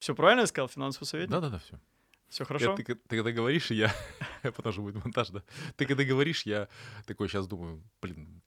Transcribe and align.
Все 0.00 0.14
правильно 0.14 0.40
я 0.40 0.46
сказал, 0.46 0.68
финансовый 0.68 1.04
советник? 1.04 1.30
Да-да-да, 1.30 1.58
все. 1.60 1.78
Все 2.28 2.44
хорошо? 2.44 2.74
ты, 2.74 2.84
ты 2.84 3.16
когда 3.16 3.30
говоришь, 3.32 3.70
я... 3.70 3.94
Потому 4.42 4.72
что 4.72 4.82
будет 4.82 5.04
монтаж, 5.04 5.28
да. 5.28 5.42
Ты 5.76 5.86
когда 5.86 6.04
говоришь, 6.04 6.46
я 6.46 6.68
такой 7.06 7.28
сейчас 7.28 7.46
думаю, 7.46 7.82
блин, 8.00 8.40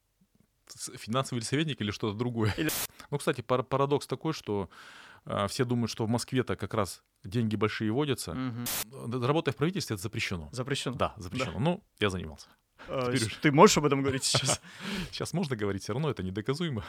финансовый 0.97 1.41
советник 1.41 1.79
или 1.81 1.91
что-то 1.91 2.17
другое. 2.17 2.53
Или- 2.57 2.71
Ну, 3.11 3.17
кстати, 3.19 3.41
пар- 3.41 3.63
парадокс 3.63 4.07
такой, 4.07 4.33
что 4.33 4.69
а, 5.25 5.47
все 5.47 5.65
думают, 5.65 5.91
что 5.91 6.05
в 6.05 6.09
Москве-то 6.09 6.55
как 6.55 6.73
раз 6.73 7.03
деньги 7.23 7.55
большие 7.55 7.91
водятся. 7.91 8.33
Д- 8.85 9.27
Работая 9.27 9.51
в 9.51 9.55
правительстве, 9.57 9.93
это 9.95 10.01
запрещено. 10.03 10.49
Запрещено. 10.51 10.95
Да, 10.95 11.13
запрещено. 11.17 11.59
Ну, 11.59 11.83
я 11.99 12.09
занимался. 12.09 12.47
А, 12.87 13.15
теперь. 13.15 13.35
Ты 13.41 13.51
можешь 13.51 13.77
об 13.77 13.85
этом 13.85 14.01
говорить 14.01 14.23
сейчас? 14.23 14.59
Сейчас 15.11 15.33
можно 15.33 15.55
говорить, 15.55 15.83
все 15.83 15.93
равно 15.93 16.09
это 16.09 16.23
недоказуемо. 16.23 16.83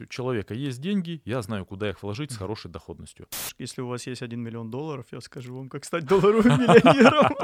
У 0.00 0.06
человека 0.06 0.54
есть 0.54 0.80
деньги, 0.80 1.20
я 1.24 1.42
знаю, 1.42 1.66
куда 1.66 1.90
их 1.90 2.02
вложить 2.02 2.30
с 2.30 2.36
хорошей 2.36 2.70
доходностью. 2.70 3.26
Если 3.58 3.80
у 3.80 3.88
вас 3.88 4.06
есть 4.06 4.22
1 4.22 4.40
миллион 4.40 4.70
долларов, 4.70 5.06
я 5.10 5.20
скажу 5.20 5.56
вам, 5.56 5.68
как 5.68 5.84
стать 5.84 6.04
долларовым 6.04 6.60
миллионером. 6.60 7.36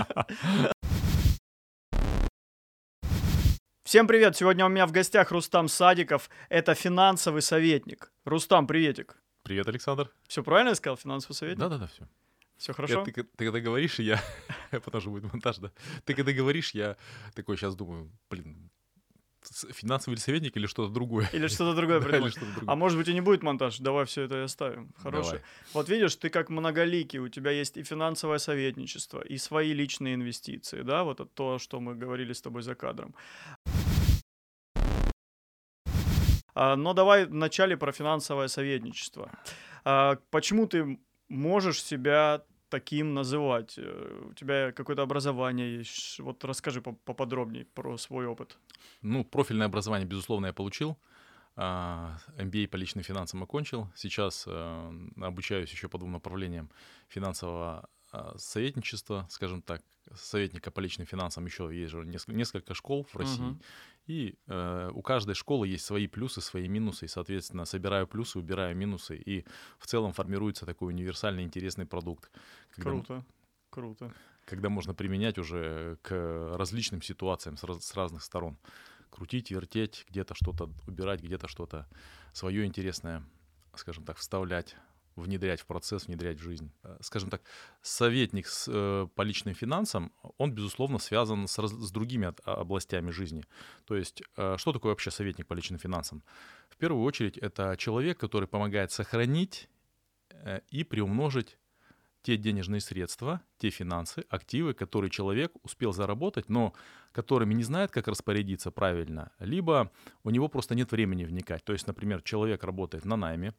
Всем 3.85 4.07
привет! 4.07 4.37
Сегодня 4.37 4.67
у 4.67 4.69
меня 4.69 4.87
в 4.87 4.93
гостях 4.93 5.33
Рустам 5.33 5.67
Садиков. 5.69 6.31
Это 6.49 6.75
финансовый 6.75 7.43
советник. 7.43 8.13
Рустам, 8.25 8.67
приветик. 8.67 9.17
Привет, 9.43 9.69
Александр. 9.69 10.11
Все 10.29 10.45
правильно 10.45 10.71
я 10.71 10.75
сказал, 10.77 10.97
финансовый 10.97 11.35
советник? 11.35 11.61
Да-да-да, 11.61 11.89
все. 11.89 12.09
Все 12.57 12.73
хорошо? 12.73 13.05
Ты, 13.05 13.13
ты 13.13 13.45
когда 13.45 13.61
говоришь, 13.61 13.99
я... 13.99 14.23
Потому 14.71 15.01
что 15.01 15.11
будет 15.11 15.33
монтаж, 15.33 15.59
да. 15.59 15.73
Ты 16.05 16.15
когда 16.15 16.33
говоришь, 16.33 16.73
я 16.73 16.97
такой 17.35 17.57
сейчас 17.57 17.75
думаю, 17.75 18.11
блин, 18.31 18.71
финансовый 19.73 20.17
советник 20.17 20.57
или 20.57 20.67
что-то 20.67 20.93
другое? 20.93 21.29
Или 21.33 21.49
что-то 21.49 21.75
другое 21.77 22.01
Да, 22.01 22.31
А 22.67 22.77
может 22.77 22.99
быть 22.99 23.09
и 23.09 23.15
не 23.15 23.21
будет 23.21 23.43
монтаж? 23.43 23.79
Давай 23.79 24.05
все 24.05 24.23
это 24.23 24.37
и 24.39 24.41
оставим. 24.45 24.93
Давай. 25.03 25.41
Вот 25.73 25.89
видишь, 25.89 26.17
ты 26.17 26.31
как 26.31 26.51
многоликий, 26.51 27.19
у 27.19 27.29
тебя 27.29 27.51
есть 27.51 27.77
и 27.77 27.83
финансовое 27.83 28.39
советничество, 28.39 29.21
и 29.21 29.39
свои 29.39 29.73
личные 29.73 30.15
инвестиции, 30.15 30.83
да, 30.83 31.05
вот 31.05 31.21
это 31.21 31.31
то, 31.35 31.59
что 31.59 31.81
мы 31.81 31.95
говорили 31.95 32.33
с 32.33 32.41
тобой 32.43 32.63
за 32.63 32.75
кадром. 32.75 33.15
А, 36.55 36.77
Но 36.77 36.93
давай 36.93 37.27
вначале 37.27 37.77
про 37.77 37.93
финансовое 37.93 38.49
советничество. 38.49 39.31
А, 39.85 40.19
Почему 40.31 40.67
ты 40.67 40.99
можешь 41.29 41.83
себя 41.83 42.43
таким 42.75 43.15
называть? 43.15 43.75
Э, 43.79 44.29
У 44.31 44.35
тебя 44.35 44.73
какое-то 44.73 45.03
образование 45.03 45.79
есть? 45.79 46.19
Вот 46.21 46.45
расскажи 46.45 46.81
по- 46.81 46.93
поподробнее 47.05 47.65
про 47.75 47.97
свой 47.99 48.27
опыт. 48.27 48.59
Ну, 49.03 49.25
профильное 49.25 49.67
образование, 49.67 50.09
безусловно, 50.09 50.47
я 50.47 50.53
получил. 50.53 50.97
А, 51.57 52.19
MBA 52.37 52.67
по 52.67 52.77
личным 52.77 53.05
финансам 53.05 53.43
окончил. 53.43 53.87
Сейчас 53.95 54.45
э, 54.49 54.93
обучаюсь 55.23 55.71
еще 55.73 55.89
по 55.89 55.99
двум 55.99 56.13
направлениям 56.13 56.69
финансового 57.09 57.89
а, 58.13 58.35
советничества, 58.39 59.27
скажем 59.31 59.63
так, 59.63 59.81
советника 60.17 60.71
по 60.71 60.81
личным 60.81 61.07
финансам. 61.07 61.47
Еще 61.47 61.71
есть 61.73 61.93
же 61.93 62.05
несколько, 62.05 62.37
несколько 62.37 62.75
школ 62.75 63.05
в 63.05 63.17
России. 63.17 63.43
Мгм. 63.43 63.61
И 64.07 64.35
э, 64.47 64.91
у 64.93 65.03
каждой 65.03 65.35
школы 65.35 65.67
есть 65.69 65.85
свои 65.85 66.07
плюсы, 66.07 66.41
свои 66.41 66.69
минусы. 66.69 67.07
И, 67.07 67.09
соответственно, 67.09 67.65
собираю 67.65 68.07
плюсы, 68.07 68.39
убираю 68.39 68.77
минусы. 68.77 69.17
И 69.17 69.45
в 69.79 69.87
целом 69.87 70.13
формируется 70.13 70.67
такой 70.67 70.93
универсальный 70.93 71.43
интересный 71.43 71.87
продукт. 71.87 72.31
когда 72.71 72.91
Круто, 72.91 73.25
круто. 73.71 74.13
когда 74.45 74.69
можно 74.69 74.95
применять 74.95 75.39
уже 75.39 75.99
к 76.03 76.55
различным 76.57 77.01
ситуациям 77.03 77.57
с, 77.57 77.65
раз- 77.65 77.85
с 77.85 77.95
разных 77.95 78.23
сторон. 78.23 78.59
Крутить, 79.11 79.51
вертеть, 79.51 80.05
где-то 80.11 80.35
что-то 80.35 80.71
убирать, 80.87 81.23
где-то 81.23 81.49
что-то 81.49 81.87
свое 82.33 82.65
интересное, 82.67 83.23
скажем 83.77 84.05
так, 84.05 84.17
вставлять, 84.19 84.77
внедрять 85.17 85.61
в 85.61 85.67
процесс, 85.67 86.09
внедрять 86.09 86.39
в 86.41 86.43
жизнь. 86.43 86.73
Э, 86.83 86.99
Скажем 87.01 87.31
так, 87.31 87.43
советник 87.81 88.49
с, 88.49 88.67
э, 88.69 89.07
по 89.15 89.23
личным 89.23 89.55
финансам, 89.55 90.13
он, 90.39 90.53
безусловно, 90.53 90.99
связан 90.99 91.47
с, 91.47 91.59
раз- 91.59 91.73
с 91.73 91.91
другими 91.91 92.33
а, 92.45 92.55
областями 92.55 93.11
жизни. 93.11 93.45
То 93.85 93.97
есть, 93.97 94.23
э, 94.37 94.57
что 94.59 94.73
такое 94.73 94.93
вообще 94.93 95.11
советник 95.11 95.47
по 95.47 95.55
личным 95.55 95.79
финансам? 95.79 96.23
В 96.69 96.77
первую 96.77 97.05
очередь, 97.05 97.39
это 97.39 97.77
человек, 97.79 98.19
который 98.19 98.49
помогает 98.49 98.91
сохранить 98.91 99.69
э, 100.31 100.61
и 100.69 100.85
приумножить 100.85 101.59
те 102.23 102.39
денежные 102.39 102.81
средства, 102.81 103.43
те 103.59 103.69
финансы, 103.69 104.25
активы, 104.31 104.73
которые 104.73 105.11
человек 105.11 105.53
успел 105.63 105.93
заработать, 105.93 106.49
но 106.49 106.73
которыми 107.13 107.53
не 107.53 107.63
знает, 107.63 107.91
как 107.91 108.09
распорядиться 108.09 108.71
правильно, 108.71 109.31
либо 109.39 109.93
у 110.25 110.31
него 110.31 110.49
просто 110.49 110.75
нет 110.75 110.91
времени 110.91 111.25
вникать. 111.25 111.65
То 111.65 111.75
есть, 111.75 111.87
например, 111.87 112.23
человек 112.23 112.65
работает 112.65 113.05
на 113.05 113.17
найме 113.17 113.55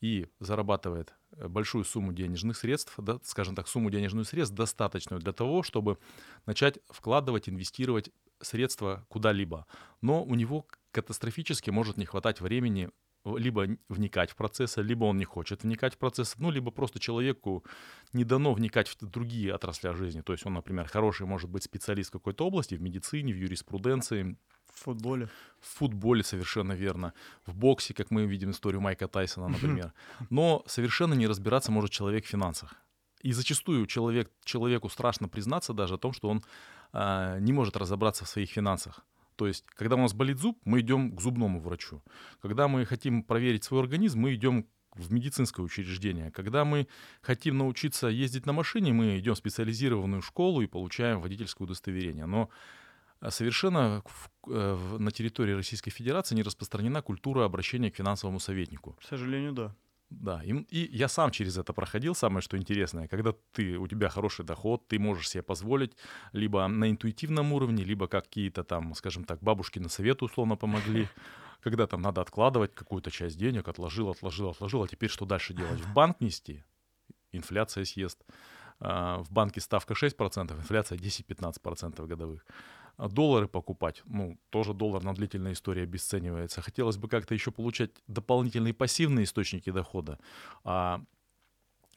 и 0.00 0.28
зарабатывает 0.40 1.14
э, 1.32 1.48
большую 1.48 1.84
сумму 1.84 2.12
денежных 2.12 2.56
средств, 2.56 2.94
да, 2.98 3.18
скажем 3.22 3.54
так, 3.54 3.68
сумму 3.68 3.90
денежных 3.90 4.28
средств 4.28 4.54
достаточную 4.54 5.20
для 5.20 5.32
того, 5.32 5.62
чтобы 5.62 5.98
начать 6.44 6.78
вкладывать, 6.88 7.48
инвестировать 7.48 8.10
средства 8.40 9.06
куда-либо. 9.08 9.66
Но 10.02 10.24
у 10.24 10.34
него 10.34 10.66
катастрофически 10.92 11.70
может 11.70 11.96
не 11.96 12.04
хватать 12.04 12.40
времени 12.40 12.90
либо 13.34 13.66
вникать 13.88 14.30
в 14.30 14.36
процессы, 14.36 14.82
либо 14.82 15.04
он 15.04 15.18
не 15.18 15.24
хочет 15.24 15.64
вникать 15.64 15.94
в 15.94 15.98
процессы, 15.98 16.36
ну, 16.38 16.50
либо 16.50 16.70
просто 16.70 17.00
человеку 17.00 17.64
не 18.12 18.24
дано 18.24 18.54
вникать 18.54 18.88
в 18.88 18.96
другие 19.04 19.52
отрасли 19.52 19.92
жизни. 19.94 20.20
То 20.20 20.32
есть 20.32 20.46
он, 20.46 20.54
например, 20.54 20.86
хороший 20.86 21.26
может 21.26 21.50
быть 21.50 21.64
специалист 21.64 22.10
в 22.10 22.12
какой-то 22.12 22.46
области, 22.46 22.76
в 22.76 22.80
медицине, 22.80 23.32
в 23.32 23.36
юриспруденции, 23.36 24.38
В 24.76 24.84
футболе. 24.84 25.28
в 25.60 25.78
футболе 25.78 26.22
совершенно 26.22 26.72
верно, 26.72 27.12
в 27.46 27.56
боксе, 27.56 27.94
как 27.94 28.10
мы 28.10 28.26
видим 28.26 28.50
историю 28.50 28.80
Майка 28.80 29.08
Тайсона, 29.08 29.48
например. 29.48 29.92
Но 30.30 30.62
совершенно 30.66 31.14
не 31.14 31.26
разбираться 31.26 31.72
может 31.72 31.90
человек 31.90 32.24
в 32.24 32.28
финансах. 32.28 32.74
И 33.22 33.32
зачастую 33.32 33.86
человек, 33.86 34.30
человеку 34.44 34.88
страшно 34.88 35.28
признаться 35.28 35.72
даже 35.72 35.94
о 35.94 35.98
том, 35.98 36.12
что 36.12 36.28
он 36.28 36.42
а, 36.92 37.38
не 37.38 37.52
может 37.52 37.76
разобраться 37.76 38.24
в 38.24 38.28
своих 38.28 38.50
финансах. 38.50 39.00
То 39.36 39.46
есть, 39.46 39.64
когда 39.68 39.96
у 39.96 40.00
нас 40.00 40.12
болит 40.12 40.38
зуб, 40.38 40.58
мы 40.64 40.80
идем 40.80 41.16
к 41.16 41.20
зубному 41.20 41.60
врачу. 41.60 42.02
Когда 42.40 42.68
мы 42.68 42.84
хотим 42.84 43.22
проверить 43.22 43.64
свой 43.64 43.80
организм, 43.80 44.20
мы 44.20 44.34
идем 44.34 44.66
в 44.94 45.12
медицинское 45.12 45.62
учреждение. 45.62 46.30
Когда 46.30 46.64
мы 46.64 46.86
хотим 47.20 47.58
научиться 47.58 48.08
ездить 48.08 48.46
на 48.46 48.52
машине, 48.52 48.92
мы 48.92 49.18
идем 49.18 49.34
в 49.34 49.38
специализированную 49.38 50.22
школу 50.22 50.62
и 50.62 50.66
получаем 50.66 51.20
водительское 51.20 51.66
удостоверение. 51.66 52.26
Но 52.26 52.48
совершенно 53.30 54.02
в- 54.04 54.30
э, 54.50 54.74
в- 54.74 54.98
на 55.00 55.10
территории 55.10 55.52
Российской 55.54 55.90
Федерации 55.90 56.34
не 56.36 56.42
распространена 56.42 57.02
культура 57.02 57.44
обращения 57.44 57.90
к 57.90 57.96
финансовому 57.96 58.40
советнику. 58.40 58.92
К 58.92 59.02
сожалению, 59.02 59.52
да. 59.52 59.74
Да, 60.10 60.40
и, 60.44 60.52
и 60.70 60.96
я 60.96 61.08
сам 61.08 61.30
через 61.32 61.58
это 61.58 61.72
проходил. 61.72 62.14
Самое 62.14 62.40
что 62.40 62.56
интересное, 62.56 63.08
когда 63.08 63.32
ты 63.52 63.76
у 63.76 63.88
тебя 63.88 64.08
хороший 64.08 64.44
доход, 64.44 64.86
ты 64.86 64.98
можешь 65.00 65.28
себе 65.28 65.42
позволить 65.42 65.96
либо 66.32 66.68
на 66.68 66.88
интуитивном 66.90 67.52
уровне, 67.52 67.82
либо 67.84 68.06
какие-то 68.06 68.62
там, 68.62 68.94
скажем 68.94 69.24
так, 69.24 69.42
бабушки 69.42 69.80
на 69.80 69.88
совет 69.88 70.22
условно 70.22 70.56
помогли. 70.56 71.08
Когда 71.60 71.86
там 71.88 72.02
надо 72.02 72.20
откладывать 72.20 72.72
какую-то 72.74 73.10
часть 73.10 73.36
денег, 73.38 73.66
отложил, 73.66 74.08
отложил, 74.10 74.50
отложил, 74.50 74.82
а 74.84 74.88
теперь 74.88 75.10
что 75.10 75.24
дальше 75.26 75.54
делать? 75.54 75.80
В 75.80 75.92
банк 75.94 76.20
нести? 76.20 76.62
Инфляция 77.32 77.84
съест. 77.84 78.24
А, 78.78 79.18
В 79.18 79.30
банке 79.32 79.60
ставка 79.60 79.94
6%, 79.94 80.52
инфляция 80.56 80.98
10-15% 80.98 82.06
годовых. 82.06 82.46
А 82.96 83.08
Доллары 83.08 83.46
покупать, 83.46 84.02
ну, 84.06 84.38
тоже 84.50 84.72
доллар 84.72 85.02
на 85.02 85.14
длительная 85.14 85.52
история 85.52 85.82
обесценивается. 85.82 86.62
Хотелось 86.62 86.96
бы 86.96 87.08
как-то 87.08 87.34
еще 87.34 87.50
получать 87.50 87.90
дополнительные 88.06 88.72
пассивные 88.72 89.24
источники 89.24 89.70
дохода, 89.70 90.18
а 90.64 91.02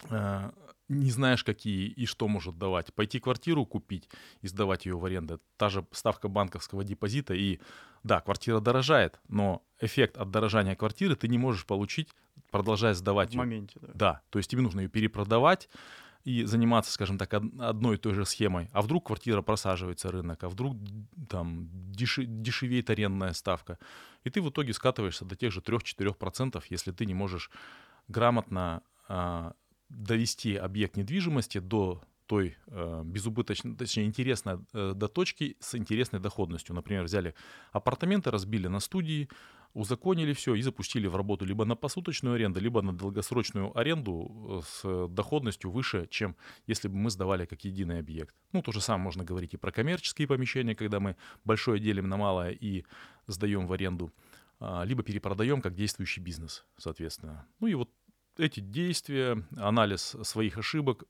э, 0.10 0.52
не 0.90 1.12
знаешь, 1.12 1.44
какие 1.44 1.88
и 1.88 2.06
что 2.06 2.28
может 2.28 2.58
давать. 2.58 2.94
Пойти 2.94 3.20
квартиру 3.20 3.66
купить 3.66 4.10
и 4.42 4.48
сдавать 4.48 4.86
ее 4.86 4.98
в 4.98 5.06
аренду. 5.06 5.40
Та 5.58 5.70
же 5.70 5.86
ставка 5.92 6.28
банковского 6.28 6.84
депозита. 6.84 7.34
И 7.34 7.60
да, 8.04 8.22
квартира 8.22 8.60
дорожает, 8.60 9.20
но 9.28 9.64
эффект 9.80 10.18
от 10.18 10.32
дорожания 10.32 10.76
квартиры 10.76 11.16
ты 11.16 11.28
не 11.28 11.38
можешь 11.38 11.66
получить, 11.66 12.10
продолжая 12.52 12.94
сдавать 12.94 13.30
В 13.30 13.34
ее. 13.34 13.40
моменте, 13.40 13.80
да. 13.82 13.92
Да, 13.94 14.22
то 14.30 14.40
есть 14.40 14.50
тебе 14.50 14.62
нужно 14.62 14.82
ее 14.82 14.88
перепродавать 14.90 15.70
и 16.30 16.46
заниматься, 16.46 16.92
скажем 16.92 17.18
так, 17.18 17.34
од- 17.34 17.60
одной 17.60 17.96
и 17.96 17.98
той 17.98 18.14
же 18.14 18.26
схемой. 18.26 18.70
А 18.72 18.82
вдруг 18.82 19.08
квартира 19.08 19.42
просаживается 19.42 20.12
рынок, 20.12 20.44
а 20.44 20.50
вдруг 20.50 20.78
там 21.28 21.70
деши- 21.92 22.26
дешевеет 22.26 22.90
арендная 22.90 23.34
ставка. 23.34 23.78
И 24.24 24.30
ты 24.30 24.42
в 24.42 24.50
итоге 24.50 24.74
скатываешься 24.74 25.26
до 25.26 25.36
тех 25.36 25.52
же 25.52 25.62
3-4%, 25.62 26.64
если 26.70 26.92
ты 26.92 27.06
не 27.06 27.14
можешь 27.16 27.50
грамотно 28.08 28.82
а, 29.08 29.54
довести 29.90 30.56
объект 30.56 30.98
недвижимости 30.98 31.60
до 31.60 32.04
той 32.28 32.58
э, 32.68 33.02
безубыточной, 33.06 33.76
точнее, 33.76 34.06
интересной 34.06 34.60
э, 34.74 34.94
до 34.96 35.08
точки 35.08 35.58
с 35.60 35.74
интересной 35.74 36.20
доходностью. 36.20 36.76
Например, 36.76 37.04
взяли 37.04 37.34
апартаменты, 37.72 38.30
разбили 38.30 38.68
на 38.68 38.80
студии, 38.80 39.30
узаконили 39.74 40.34
все 40.34 40.56
и 40.56 40.62
запустили 40.62 41.08
в 41.08 41.16
работу 41.16 41.46
либо 41.46 41.66
на 41.66 41.76
посуточную 41.76 42.36
аренду, 42.36 42.60
либо 42.60 42.82
на 42.82 42.94
долгосрочную 42.94 43.78
аренду 43.78 44.62
э, 44.62 44.62
с 44.66 45.08
доходностью 45.10 45.72
выше, 45.72 46.08
чем 46.10 46.36
если 46.68 46.88
бы 46.88 46.96
мы 46.96 47.10
сдавали 47.10 47.46
как 47.46 47.64
единый 47.64 48.00
объект. 48.00 48.36
Ну, 48.52 48.62
то 48.62 48.72
же 48.72 48.82
самое 48.82 49.04
можно 49.04 49.24
говорить 49.24 49.54
и 49.54 49.58
про 49.58 49.72
коммерческие 49.72 50.28
помещения, 50.28 50.76
когда 50.76 51.00
мы 51.00 51.16
большое 51.44 51.80
делим 51.80 52.10
на 52.10 52.18
малое 52.18 52.52
и 52.52 52.86
сдаем 53.28 53.68
в 53.68 53.74
аренду, 53.74 54.12
а, 54.60 54.84
либо 54.84 55.04
перепродаем 55.04 55.62
как 55.62 55.76
действующий 55.76 56.22
бизнес, 56.22 56.66
соответственно. 56.78 57.46
Ну 57.60 57.68
и 57.68 57.76
вот 57.76 57.90
эти 58.38 58.60
действия, 58.60 59.46
анализ 59.58 60.16
своих 60.24 60.58
ошибок, 60.58 61.04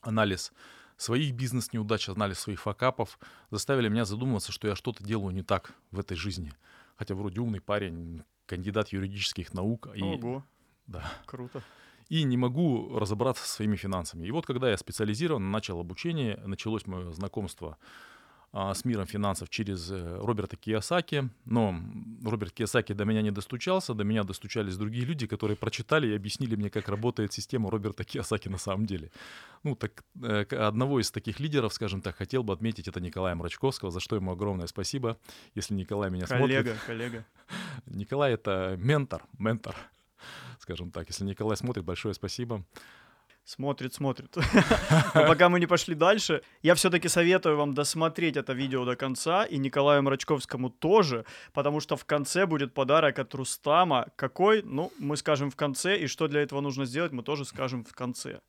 анализ 0.00 0.52
своих 0.96 1.34
бизнес-неудач, 1.34 2.08
анализ 2.08 2.38
своих 2.38 2.60
факапов 2.60 3.18
заставили 3.50 3.88
меня 3.88 4.04
задумываться, 4.04 4.52
что 4.52 4.68
я 4.68 4.76
что-то 4.76 5.04
делаю 5.04 5.34
не 5.34 5.42
так 5.42 5.74
в 5.90 5.98
этой 5.98 6.16
жизни. 6.16 6.52
Хотя 6.96 7.14
вроде 7.14 7.40
умный 7.40 7.60
парень, 7.60 8.22
кандидат 8.46 8.88
юридических 8.90 9.52
наук. 9.54 9.88
И, 9.94 10.02
Ого, 10.02 10.44
да, 10.86 11.04
круто. 11.26 11.62
и 12.08 12.22
не 12.24 12.36
могу 12.36 12.98
разобраться 12.98 13.46
со 13.46 13.54
своими 13.54 13.76
финансами. 13.76 14.26
И 14.26 14.30
вот 14.30 14.46
когда 14.46 14.70
я 14.70 14.76
специализированно 14.76 15.50
начал 15.50 15.80
обучение, 15.80 16.40
началось 16.46 16.86
мое 16.86 17.10
знакомство 17.12 17.76
а, 17.76 17.76
с 18.54 18.84
миром 18.84 19.06
финансов 19.06 19.48
через 19.48 19.90
э, 19.90 20.18
Роберта 20.22 20.56
Кiyosaki. 20.56 21.28
Но 21.44 21.74
Роберт 22.24 22.52
Кiyosaki 22.52 22.94
до 22.94 23.04
меня 23.04 23.20
не 23.22 23.32
достучался, 23.32 23.94
до 23.94 24.04
меня 24.04 24.22
достучались 24.22 24.76
другие 24.76 25.04
люди, 25.04 25.26
которые 25.26 25.56
прочитали 25.56 26.06
и 26.06 26.14
объяснили 26.14 26.54
мне, 26.54 26.70
как 26.70 26.88
работает 26.88 27.32
система 27.32 27.68
Роберта 27.68 28.04
Кiyosaki 28.04 28.48
на 28.48 28.58
самом 28.58 28.86
деле. 28.86 29.10
Ну, 29.64 29.74
так 29.74 30.04
э, 30.22 30.44
одного 30.68 31.00
из 31.00 31.10
таких 31.10 31.40
лидеров, 31.40 31.74
скажем 31.74 32.00
так, 32.00 32.16
хотел 32.16 32.44
бы 32.44 32.52
отметить, 32.52 32.86
это 32.86 33.00
Николая 33.00 33.34
Мрачковского, 33.34 33.90
за 33.90 33.98
что 33.98 34.14
ему 34.16 34.30
огромное 34.30 34.68
спасибо, 34.68 35.18
если 35.56 35.74
Николай 35.74 36.10
меня 36.10 36.26
смотрит. 36.26 36.64
Коллега, 36.64 36.76
коллега. 36.86 37.26
Николай— 37.86 38.32
это 38.34 38.76
ментор, 38.78 39.24
ментор, 39.36 39.74
скажем 40.60 40.92
так. 40.92 41.08
Если 41.08 41.24
Николай 41.24 41.56
смотрит, 41.56 41.84
большое 41.84 42.14
спасибо. 42.14 42.64
Смотрит, 43.46 43.92
смотрит. 43.92 44.34
Пока 45.12 45.50
мы 45.50 45.60
не 45.60 45.66
пошли 45.66 45.94
дальше, 45.94 46.42
я 46.62 46.74
все-таки 46.74 47.08
советую 47.08 47.58
вам 47.58 47.74
досмотреть 47.74 48.38
это 48.38 48.54
видео 48.54 48.86
до 48.86 48.96
конца, 48.96 49.44
и 49.44 49.58
Николаю 49.58 50.02
Мрачковскому 50.02 50.70
тоже, 50.70 51.26
потому 51.52 51.80
что 51.80 51.96
в 51.96 52.06
конце 52.06 52.46
будет 52.46 52.72
подарок 52.72 53.18
от 53.18 53.34
Рустама. 53.34 54.08
Какой? 54.16 54.62
Ну, 54.62 54.90
мы 54.98 55.18
скажем 55.18 55.50
в 55.50 55.56
конце, 55.56 55.98
и 55.98 56.06
что 56.06 56.26
для 56.26 56.40
этого 56.40 56.62
нужно 56.62 56.86
сделать, 56.86 57.12
мы 57.12 57.22
тоже 57.22 57.44
скажем 57.44 57.84
в 57.84 57.92
конце. 57.92 58.40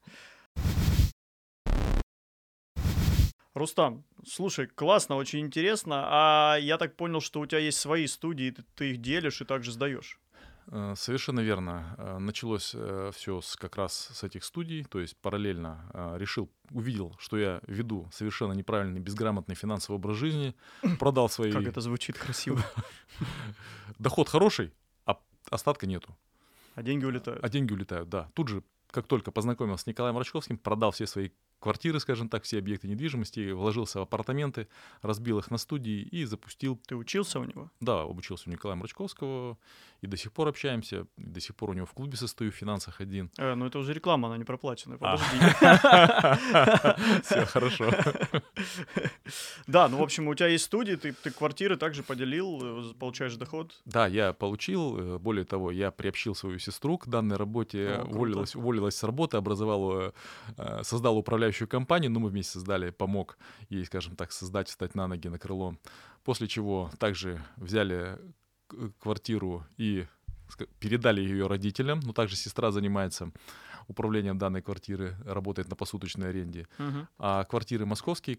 Рустам, 3.53 4.05
слушай, 4.25 4.67
классно, 4.67 5.17
очень 5.17 5.39
интересно. 5.39 6.07
А 6.07 6.57
я 6.57 6.77
так 6.77 6.95
понял, 6.95 7.19
что 7.19 7.41
у 7.41 7.45
тебя 7.45 7.59
есть 7.59 7.79
свои 7.79 8.07
студии, 8.07 8.51
ты, 8.51 8.63
ты 8.75 8.91
их 8.91 9.01
делишь 9.01 9.41
и 9.41 9.45
также 9.45 9.73
сдаешь. 9.73 10.19
Э, 10.67 10.93
Совершенно 10.95 11.39
верно. 11.41 11.95
Э, 11.97 12.17
Началось 12.17 12.75
все 13.13 13.41
с, 13.41 13.55
как 13.55 13.75
раз 13.75 13.93
с 14.13 14.23
этих 14.23 14.43
студий, 14.43 14.83
то 14.83 14.99
есть 14.99 15.15
параллельно 15.17 15.89
э, 15.93 16.17
решил, 16.17 16.49
увидел, 16.71 17.15
что 17.19 17.37
я 17.37 17.61
веду 17.67 18.09
совершенно 18.11 18.53
неправильный, 18.53 18.99
безграмотный 18.99 19.55
финансовый 19.55 19.95
образ 19.97 20.17
жизни, 20.17 20.55
продал 20.99 21.29
свои... 21.29 21.51
Как 21.51 21.63
это 21.67 21.81
звучит 21.81 22.17
красиво. 22.17 22.59
Доход 23.99 24.29
хороший, 24.29 24.73
а 25.05 25.19
остатка 25.49 25.87
нету, 25.87 26.15
А 26.75 26.83
деньги 26.83 27.05
улетают. 27.05 27.43
а 27.43 27.49
деньги 27.49 27.73
улетают, 27.73 28.09
да. 28.09 28.29
Тут 28.33 28.47
же, 28.49 28.63
как 28.91 29.07
только 29.07 29.31
познакомился 29.31 29.83
с 29.83 29.87
Николаем 29.87 30.17
Рачковским, 30.17 30.57
продал 30.57 30.91
все 30.91 31.05
свои 31.07 31.29
квартиры, 31.65 31.99
скажем 31.99 32.29
так, 32.29 32.43
все 32.43 32.59
объекты 32.59 32.87
недвижимости, 32.87 33.49
вложился 33.49 33.97
в 33.97 34.03
апартаменты, 34.03 34.67
разбил 35.01 35.39
их 35.39 35.49
на 35.49 35.57
студии 35.57 36.03
и 36.03 36.23
запустил 36.23 36.79
Ты 36.87 36.95
учился 36.95 37.39
у 37.39 37.43
него? 37.43 37.71
Да, 37.79 38.03
обучился 38.03 38.49
у 38.49 38.51
Николая 38.51 38.75
Мрачковского, 38.75 39.57
и 40.01 40.07
до 40.07 40.15
сих 40.15 40.31
пор 40.31 40.47
общаемся, 40.49 41.07
и 41.17 41.23
до 41.23 41.39
сих 41.39 41.55
пор 41.55 41.71
у 41.71 41.73
него 41.73 41.87
в 41.87 41.93
клубе 41.93 42.17
состою 42.17 42.51
в 42.51 42.55
финансах 42.55 43.01
один. 43.01 43.31
Э, 43.39 43.55
ну 43.55 43.65
это 43.65 43.79
уже 43.79 43.93
реклама, 43.93 44.27
она 44.27 44.37
не 44.37 44.43
проплаченная. 44.43 44.99
А. 45.01 45.17
Подожди. 45.17 45.37
Все 47.23 47.45
хорошо. 47.45 47.91
Да, 49.67 49.87
ну 49.89 49.97
в 49.97 50.03
общем, 50.03 50.27
у 50.27 50.35
тебя 50.35 50.49
есть 50.49 50.65
студии, 50.65 50.95
ты, 50.95 51.31
квартиры 51.31 51.77
также 51.77 52.03
поделил, 52.03 52.59
э, 52.61 52.93
получаешь 52.93 53.35
доход. 53.35 53.73
Да, 53.85 54.05
я 54.05 54.33
получил, 54.33 54.97
э, 54.97 55.17
более 55.17 55.45
того, 55.45 55.71
я 55.71 55.89
приобщил 55.89 56.35
свою 56.35 56.59
сестру 56.59 56.99
к 56.99 57.07
данной 57.07 57.37
работе, 57.37 58.01
уволилась, 58.07 58.95
с 58.95 59.03
работы, 59.03 59.37
образовал, 59.37 60.13
э, 60.57 60.83
создал 60.83 61.17
управляющую 61.55 61.67
компанию, 61.67 62.11
ну, 62.11 62.19
мы 62.19 62.29
вместе 62.29 62.53
создали, 62.53 62.91
помог 62.91 63.37
ей, 63.69 63.85
скажем 63.85 64.15
так, 64.15 64.31
создать, 64.31 64.67
встать 64.67 64.95
на 64.95 65.07
ноги, 65.07 65.29
на 65.29 65.39
крыло. 65.39 65.75
После 66.23 66.47
чего 66.47 66.91
также 66.99 67.41
взяли 67.57 68.17
квартиру 68.99 69.63
и 69.77 70.05
передали 70.79 71.21
ее 71.21 71.47
родителям, 71.47 71.99
но 72.03 72.13
также 72.13 72.35
сестра 72.35 72.71
занимается 72.71 73.31
управлением 73.87 74.37
данной 74.37 74.61
квартиры, 74.61 75.15
работает 75.25 75.69
на 75.69 75.75
посуточной 75.75 76.29
аренде. 76.29 76.67
Мгм. 76.77 77.07
А 77.17 77.43
квартиры 77.43 77.85
московские, 77.85 78.37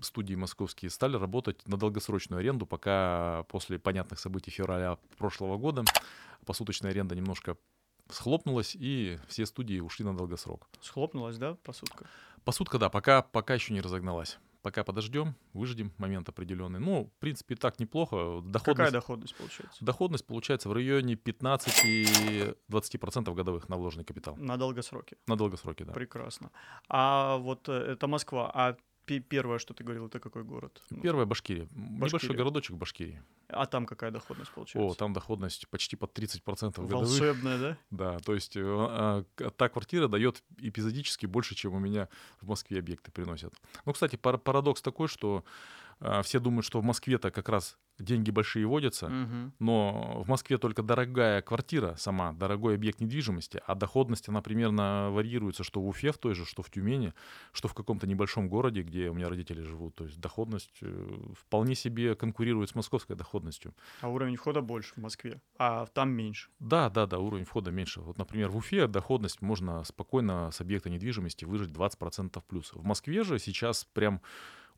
студии 0.00 0.36
московские, 0.36 0.90
стали 0.90 1.16
работать 1.16 1.68
на 1.68 1.76
долгосрочную 1.76 2.40
аренду, 2.40 2.66
пока 2.66 3.42
после 3.48 3.78
понятных 3.78 4.18
событий 4.18 4.52
февраля 4.52 4.96
прошлого 5.18 5.58
года 5.58 5.84
посуточная 6.46 6.92
аренда 6.92 7.14
немножко 7.14 7.56
схлопнулась, 8.10 8.76
и 8.80 9.18
все 9.28 9.46
студии 9.46 9.80
ушли 9.80 10.04
на 10.04 10.16
долгосрок. 10.16 10.68
Схлопнулась, 10.80 11.38
да, 11.38 11.54
посудка? 11.62 12.06
Посудка, 12.44 12.78
да, 12.78 12.88
пока, 12.90 13.22
пока 13.22 13.54
еще 13.54 13.72
не 13.72 13.80
разогналась. 13.80 14.38
Пока 14.62 14.82
подождем, 14.82 15.34
выждем 15.52 15.92
момент 15.98 16.28
определенный. 16.30 16.80
Ну, 16.80 17.10
в 17.14 17.18
принципе, 17.20 17.54
так 17.54 17.78
неплохо. 17.78 18.40
Доходность, 18.42 18.64
Какая 18.64 18.90
доходность 18.90 19.36
получается? 19.36 19.84
доходность 19.84 20.26
получается 20.26 20.68
в 20.70 20.72
районе 20.72 21.14
15-20% 21.14 23.34
годовых 23.34 23.68
на 23.68 23.76
вложенный 23.76 24.04
капитал. 24.04 24.36
На 24.36 24.56
долгосроке. 24.56 25.16
На 25.26 25.36
долгосроке, 25.36 25.84
да. 25.84 25.92
Прекрасно. 25.92 26.50
А 26.88 27.36
вот 27.36 27.68
э, 27.68 27.72
это 27.72 28.06
Москва. 28.06 28.50
А 28.54 28.76
первое, 29.06 29.58
что 29.58 29.74
ты 29.74 29.84
говорил, 29.84 30.06
это 30.06 30.18
какой 30.20 30.44
город? 30.44 30.82
Ну, 30.90 31.02
Первая 31.02 31.26
Башкирия. 31.26 31.68
Небольшой 31.74 32.18
Башкирия. 32.18 32.36
городочек 32.36 32.76
Башкирии. 32.76 33.22
А 33.48 33.66
там 33.66 33.86
какая 33.86 34.10
доходность 34.10 34.50
О, 34.52 34.54
получается? 34.54 34.98
там 34.98 35.12
доходность 35.12 35.68
почти 35.68 35.96
под 35.96 36.18
30% 36.18 36.80
годовых. 36.80 36.90
Волшебная, 37.08 37.58
да? 37.58 37.78
Да, 37.90 38.18
то 38.18 38.34
есть 38.34 38.56
э, 38.56 38.62
а, 38.64 39.24
та 39.56 39.68
квартира 39.68 40.08
дает 40.08 40.42
эпизодически 40.58 41.26
больше, 41.26 41.54
чем 41.54 41.74
у 41.74 41.78
меня 41.78 42.08
в 42.40 42.48
Москве 42.48 42.78
объекты 42.78 43.10
приносят. 43.10 43.54
Ну, 43.84 43.92
кстати, 43.92 44.16
пар- 44.16 44.38
парадокс 44.38 44.82
такой, 44.82 45.08
что 45.08 45.44
все 46.22 46.40
думают, 46.40 46.64
что 46.66 46.80
в 46.80 46.84
Москве-то 46.84 47.30
как 47.30 47.48
раз 47.48 47.78
деньги 47.98 48.32
большие 48.32 48.66
водятся, 48.66 49.08
Мгм. 49.08 49.52
но 49.60 50.20
в 50.24 50.28
Москве 50.28 50.58
только 50.58 50.82
дорогая 50.82 51.42
квартира 51.42 51.94
сама, 51.96 52.32
дорогой 52.32 52.74
объект 52.74 53.00
недвижимости, 53.00 53.62
а 53.68 53.76
доходность, 53.76 54.28
она 54.28 54.42
примерно 54.42 55.10
варьируется, 55.12 55.62
что 55.62 55.80
в 55.80 55.86
Уфе 55.86 56.10
в 56.10 56.18
той 56.18 56.34
же, 56.34 56.44
что 56.44 56.62
в 56.62 56.70
Тюмени, 56.70 57.12
что 57.52 57.68
в 57.68 57.74
каком-то 57.74 58.08
небольшом 58.08 58.48
городе, 58.48 58.82
где 58.82 59.10
у 59.10 59.14
меня 59.14 59.28
родители 59.28 59.62
живут. 59.62 59.94
То 59.94 60.04
есть 60.06 60.18
доходность 60.20 60.78
э, 60.82 61.18
вполне 61.38 61.76
себе 61.76 62.16
конкурирует 62.16 62.70
с 62.70 62.74
московской 62.74 63.14
доходностью. 63.14 63.72
А 64.00 64.08
уровень 64.08 64.34
входа 64.36 64.60
больше 64.60 64.94
в 64.94 64.98
Москве, 64.98 65.40
а 65.56 65.86
там 65.86 66.10
меньше. 66.10 66.50
Да, 66.58 66.90
да, 66.90 67.06
да, 67.06 67.20
уровень 67.20 67.44
входа 67.44 67.70
меньше. 67.70 68.00
Вот, 68.00 68.18
например, 68.18 68.48
в 68.50 68.56
Уфе 68.56 68.88
доходность 68.88 69.40
можно 69.40 69.84
спокойно 69.84 70.50
с 70.50 70.60
объекта 70.60 70.90
недвижимости 70.90 71.44
выжить 71.44 71.70
20% 71.70 72.42
плюс. 72.48 72.72
В 72.72 72.82
Москве 72.82 73.22
же 73.22 73.38
сейчас 73.38 73.84
прям 73.84 74.20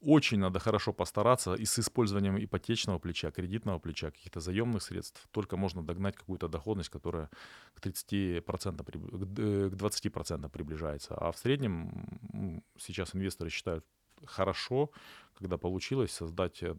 очень 0.00 0.38
надо 0.38 0.58
хорошо 0.58 0.92
постараться 0.92 1.54
и 1.54 1.64
с 1.64 1.78
использованием 1.78 2.36
ипотечного 2.38 2.98
плеча, 2.98 3.30
кредитного 3.30 3.78
плеча, 3.78 4.10
каких-то 4.10 4.40
заемных 4.40 4.82
средств. 4.82 5.26
Только 5.30 5.56
можно 5.56 5.82
догнать 5.82 6.16
какую-то 6.16 6.48
доходность, 6.48 6.90
которая 6.90 7.28
к 7.74 7.80
30%, 7.80 8.84
приб- 8.84 9.10
к 9.10 9.24
д- 9.24 9.70
к 9.70 9.74
20% 9.74 10.50
приближается. 10.50 11.14
А 11.14 11.30
в 11.32 11.36
среднем 11.38 12.62
сейчас 12.78 13.14
инвесторы 13.14 13.50
считают 13.50 13.84
хорошо, 14.24 14.90
когда 15.34 15.56
получилось 15.56 16.12
создать 16.12 16.62
э, 16.62 16.74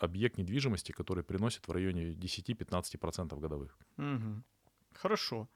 объект 0.00 0.38
недвижимости, 0.38 0.92
который 0.92 1.22
приносит 1.24 1.68
в 1.68 1.72
районе 1.72 2.12
10-15% 2.14 3.40
годовых. 3.40 3.78
Мгм. 3.96 4.44
Хорошо. 4.94 5.48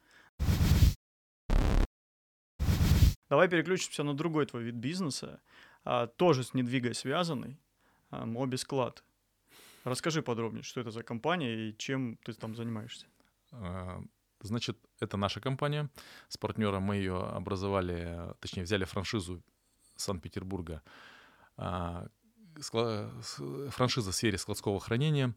Давай 3.30 3.48
переключимся 3.48 4.04
на 4.04 4.14
другой 4.14 4.46
твой 4.46 4.64
вид 4.64 4.74
бизнеса, 4.74 5.40
тоже 6.16 6.42
с 6.42 6.54
недвигой 6.54 6.94
связанный, 6.94 7.58
а, 8.10 8.26
Мобисклад. 8.26 9.04
Расскажи 9.84 10.22
подробнее, 10.22 10.62
что 10.62 10.80
это 10.80 10.90
за 10.90 11.02
компания 11.02 11.68
и 11.68 11.76
чем 11.76 12.16
ты 12.24 12.32
там 12.32 12.56
занимаешься. 12.56 13.06
А, 13.52 14.02
Значит, 14.44 14.76
это 15.00 15.16
наша 15.16 15.40
компания. 15.40 15.88
С 16.28 16.36
партнером 16.36 16.82
мы 16.82 16.96
ее 16.96 17.16
образовали, 17.16 18.34
точнее, 18.40 18.64
взяли 18.64 18.84
франшизу 18.84 19.42
Санкт-Петербурга. 19.96 20.82
А, 21.56 22.08
Франшиза 22.60 24.12
в 24.12 24.14
сфере 24.14 24.36
складского 24.36 24.78
хранения 24.80 25.34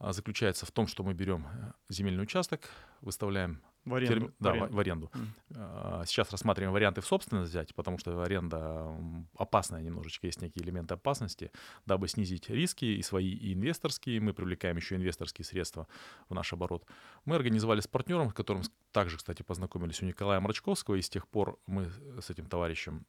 а, 0.00 0.12
заключается 0.12 0.66
в 0.66 0.72
том, 0.72 0.88
что 0.88 1.04
мы 1.04 1.14
берем 1.14 1.46
э, 1.46 1.72
земельный 1.88 2.24
участок, 2.24 2.68
выставляем 3.02 3.62
В 3.84 3.94
аренду. 3.94 4.14
терми- 4.14 4.32
да, 4.38 4.50
в 4.50 4.54
аренду. 4.54 4.74
в 4.74 4.78
аренду. 4.78 5.10
А, 5.56 6.04
Сейчас 6.06 6.30
рассматриваем 6.30 6.72
варианты 6.72 7.00
в 7.00 7.06
собственность 7.06 7.50
взять, 7.50 7.74
потому 7.74 7.98
что 7.98 8.22
аренда 8.22 8.96
опасная 9.36 9.82
немножечко, 9.82 10.26
есть 10.26 10.40
некие 10.40 10.64
элементы 10.64 10.94
опасности. 10.94 11.50
Дабы 11.86 12.08
снизить 12.08 12.48
риски 12.48 12.84
и 12.86 13.02
свои, 13.02 13.30
и 13.30 13.52
инвесторские, 13.52 14.20
мы 14.20 14.32
привлекаем 14.32 14.76
еще 14.76 14.96
инвесторские 14.96 15.44
средства 15.44 15.86
в 16.28 16.34
наш 16.34 16.52
оборот. 16.52 16.86
Мы 17.24 17.36
организовали 17.36 17.80
с 17.80 17.86
партнером, 17.86 18.30
с 18.30 18.34
которым 18.34 18.62
также, 18.92 19.16
кстати, 19.18 19.42
познакомились 19.42 20.02
у 20.02 20.06
Николая 20.06 20.40
Мрачковского, 20.40 20.94
и 20.94 21.02
с 21.02 21.08
тех 21.10 21.28
пор 21.28 21.58
мы 21.66 21.90
с 22.20 22.30
этим 22.30 22.46
товарищем 22.46 23.04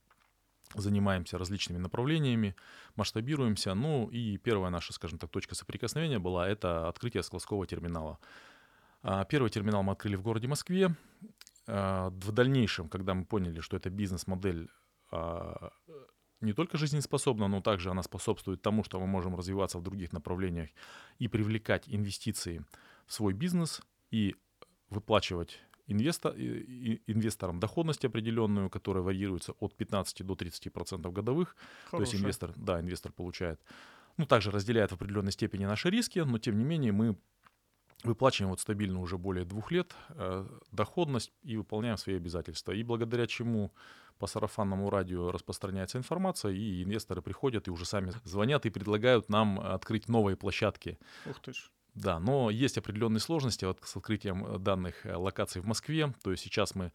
занимаемся 0.73 1.37
различными 1.37 1.77
направлениями, 1.77 2.55
масштабируемся. 2.95 3.73
Ну 3.75 4.07
и 4.07 4.37
первая 4.37 4.71
наша, 4.71 4.93
скажем 4.93 5.19
так, 5.19 5.29
точка 5.29 5.55
соприкосновения 5.55 6.19
была 6.19 6.47
это 6.47 6.87
открытие 6.87 7.23
складского 7.23 7.65
терминала. 7.67 8.19
А, 9.07 9.23
Первый 9.25 9.51
терминал 9.51 9.83
мы 9.83 9.91
открыли 9.91 10.15
в 10.15 10.23
городе 10.23 10.47
Москве. 10.47 10.95
э, 11.67 12.09
в 12.09 12.31
дальнейшем, 12.31 12.89
когда 12.89 13.13
мы 13.13 13.23
поняли, 13.25 13.59
что 13.59 13.77
эта 13.77 13.89
бизнес-модель 13.89 14.67
а, 15.11 15.71
не 16.41 16.53
только 16.53 16.77
жизнеспособна, 16.77 17.47
но 17.47 17.61
также 17.61 17.91
она 17.91 18.03
способствует 18.03 18.61
тому, 18.61 18.83
что 18.83 18.99
мы 18.99 19.05
можем 19.05 19.35
развиваться 19.35 19.77
в 19.77 19.83
других 19.83 20.11
направлениях 20.11 20.69
и 21.19 21.27
привлекать 21.27 21.83
инвестиции 21.87 22.65
в 23.05 23.13
свой 23.13 23.33
бизнес 23.33 23.81
и 24.09 24.35
выплачивать 24.89 25.59
инвестор, 25.85 26.33
инвесторам 26.35 27.59
доходность 27.59 28.05
определенную, 28.05 28.69
которая 28.71 29.03
варьируется 29.03 29.53
от 29.59 29.75
15 29.75 30.25
до 30.25 30.35
30 30.35 30.73
процентов 30.73 31.13
годовых. 31.13 31.55
Хорошая. 31.85 32.05
То 32.05 32.11
есть 32.11 32.23
инвестор, 32.23 32.53
да, 32.55 32.79
инвестор 32.79 33.11
получает, 33.11 33.59
ну, 34.17 34.25
также 34.25 34.49
разделяет 34.49 34.89
в 34.91 34.95
определенной 34.95 35.31
степени 35.31 35.65
наши 35.65 35.91
риски, 35.91 36.19
но 36.19 36.39
тем 36.39 36.57
не 36.57 36.63
менее 36.63 36.91
мы 36.91 37.15
выплачиваем 38.03 38.51
вот 38.51 38.59
стабильно 38.59 38.99
уже 38.99 39.17
более 39.17 39.45
двух 39.45 39.71
лет 39.71 39.95
э, 40.09 40.47
доходность 40.71 41.31
и 41.43 41.57
выполняем 41.57 41.97
свои 41.97 42.17
обязательства. 42.17 42.71
И 42.71 42.83
благодаря 42.83 43.27
чему 43.27 43.73
по 44.19 44.27
сарафанному 44.27 44.89
радио 44.89 45.31
распространяется 45.31 45.97
информация, 45.97 46.51
и 46.51 46.83
инвесторы 46.83 47.21
приходят 47.21 47.67
и 47.67 47.71
уже 47.71 47.85
сами 47.85 48.11
звонят 48.23 48.65
и 48.65 48.69
предлагают 48.69 49.29
нам 49.29 49.59
открыть 49.59 50.07
новые 50.07 50.37
площадки. 50.37 50.97
Ух 51.25 51.39
ты 51.41 51.53
ж. 51.53 51.69
Да, 51.95 52.19
но 52.19 52.49
есть 52.49 52.77
определенные 52.77 53.21
сложности 53.21 53.63
вот 53.63 53.79
с 53.83 53.95
открытием 53.95 54.61
данных 54.61 55.05
э, 55.05 55.15
локаций 55.15 55.61
в 55.61 55.65
Москве. 55.65 56.13
То 56.23 56.31
есть 56.31 56.43
сейчас 56.43 56.75
мы 56.75 56.91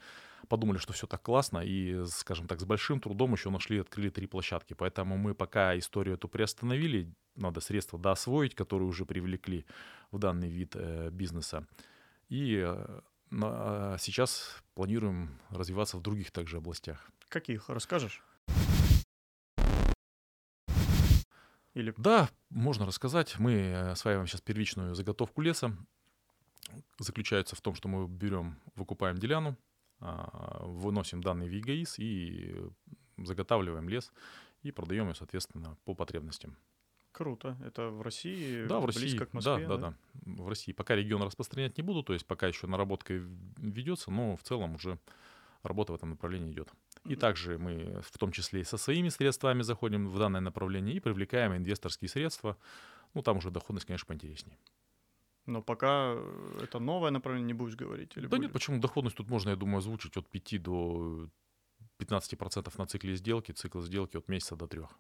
подумали, 0.49 0.77
что 0.77 0.93
все 0.93 1.07
так 1.07 1.23
классно, 1.23 1.59
и, 1.65 2.05
скажем 2.07 2.47
так, 2.47 2.61
с 2.61 2.65
большим 2.65 3.01
трудом 3.01 3.33
еще 3.33 3.49
нашли 3.49 3.79
открыли 3.79 4.11
три 4.11 4.27
площадки. 4.27 4.75
Поэтому 4.75 5.17
мы 5.17 5.35
пока 5.35 5.79
историю 5.79 6.17
эту 6.17 6.29
приостановили, 6.29 7.15
надо 7.41 7.61
средства 7.61 7.99
доосвоить, 7.99 8.55
которые 8.55 8.89
уже 8.89 9.05
привлекли 9.05 9.65
в 10.11 10.19
данный 10.19 10.51
вид 10.51 10.73
э, 10.75 11.11
бизнеса. 11.11 11.67
И 12.29 12.63
э, 12.65 13.01
а 13.33 13.97
сейчас 13.99 14.63
планируем 14.75 15.39
развиваться 15.51 15.97
в 15.97 16.03
других 16.03 16.31
также 16.31 16.57
областях. 16.57 17.11
Каких? 17.29 17.69
Расскажешь? 17.69 18.25
Или... 21.75 21.95
Да, 21.97 22.29
можно 22.51 22.87
рассказать. 22.87 23.39
Мы 23.39 23.91
осваиваем 23.91 24.27
сейчас 24.27 24.41
первичную 24.41 24.95
заготовку 24.95 25.41
леса. 25.41 25.77
Заключается 26.99 27.55
в 27.55 27.61
том, 27.61 27.75
что 27.75 27.89
мы 27.89 28.09
берем, 28.09 28.61
выкупаем 28.75 29.17
деляну, 29.17 29.57
а, 30.01 30.65
выносим 30.65 31.23
данный 31.23 31.49
в 31.49 31.53
ЕГАИС 31.53 31.99
и 31.99 32.55
заготавливаем 33.17 33.89
лес 33.89 34.13
и 34.63 34.73
продаем 34.73 35.09
ее, 35.09 35.15
соответственно, 35.15 35.77
по 35.85 35.95
потребностям. 35.95 36.57
Круто. 37.13 37.57
Это 37.65 37.91
в 37.91 38.03
России, 38.03 38.67
да, 38.67 38.79
в 38.79 38.87
России, 38.87 39.01
близко 39.01 39.27
к 39.27 39.33
Москве? 39.33 39.67
Да, 39.67 39.77
да, 39.77 39.77
да, 39.77 39.97
да. 40.25 40.43
В 40.43 40.49
России. 40.49 40.73
Пока 40.73 40.95
регион 40.95 41.23
распространять 41.23 41.77
не 41.77 41.83
буду, 41.83 42.03
то 42.03 42.13
есть 42.13 42.27
пока 42.27 42.47
еще 42.47 42.67
наработка 42.67 43.15
ведется, 43.59 44.11
но 44.11 44.37
в 44.37 44.43
целом 44.43 44.75
уже 44.75 44.99
работа 45.63 45.93
в 45.93 45.97
этом 45.97 46.11
направлении 46.11 46.53
идет. 46.53 46.69
И 47.05 47.17
также 47.17 47.59
мы 47.59 48.01
в 48.03 48.19
том 48.19 48.33
числе 48.33 48.61
и 48.61 48.65
со 48.65 48.77
своими 48.77 49.09
средствами 49.09 49.63
заходим 49.63 50.09
в 50.09 50.19
данное 50.19 50.41
направление 50.41 50.95
и 50.95 51.01
привлекаем 51.01 51.57
инвесторские 51.57 52.09
средства. 52.09 52.57
Ну, 53.15 53.23
там 53.23 53.39
уже 53.39 53.51
доходность, 53.51 53.87
конечно, 53.87 54.07
поинтереснее. 54.07 54.57
Но 55.47 55.63
пока 55.63 56.13
э, 56.15 56.61
это 56.63 56.79
новое 56.79 57.11
направление, 57.11 57.47
не 57.49 57.55
будешь 57.55 57.75
говорить? 57.75 58.13
Или 58.17 58.27
да 58.27 58.37
будет? 58.37 58.43
нет, 58.43 58.53
почему? 58.53 58.79
Доходность 58.79 59.17
тут 59.17 59.29
можно, 59.29 59.51
я 59.51 59.57
думаю, 59.57 59.79
озвучить 59.79 60.17
от 60.17 60.29
5 60.29 60.63
до 60.63 61.29
15% 61.99 62.73
на 62.79 62.87
цикле 62.87 63.17
сделки, 63.17 63.53
цикл 63.53 63.81
сделки 63.81 64.17
от 64.17 64.29
месяца 64.29 64.55
до 64.55 64.67
трех. 64.67 64.91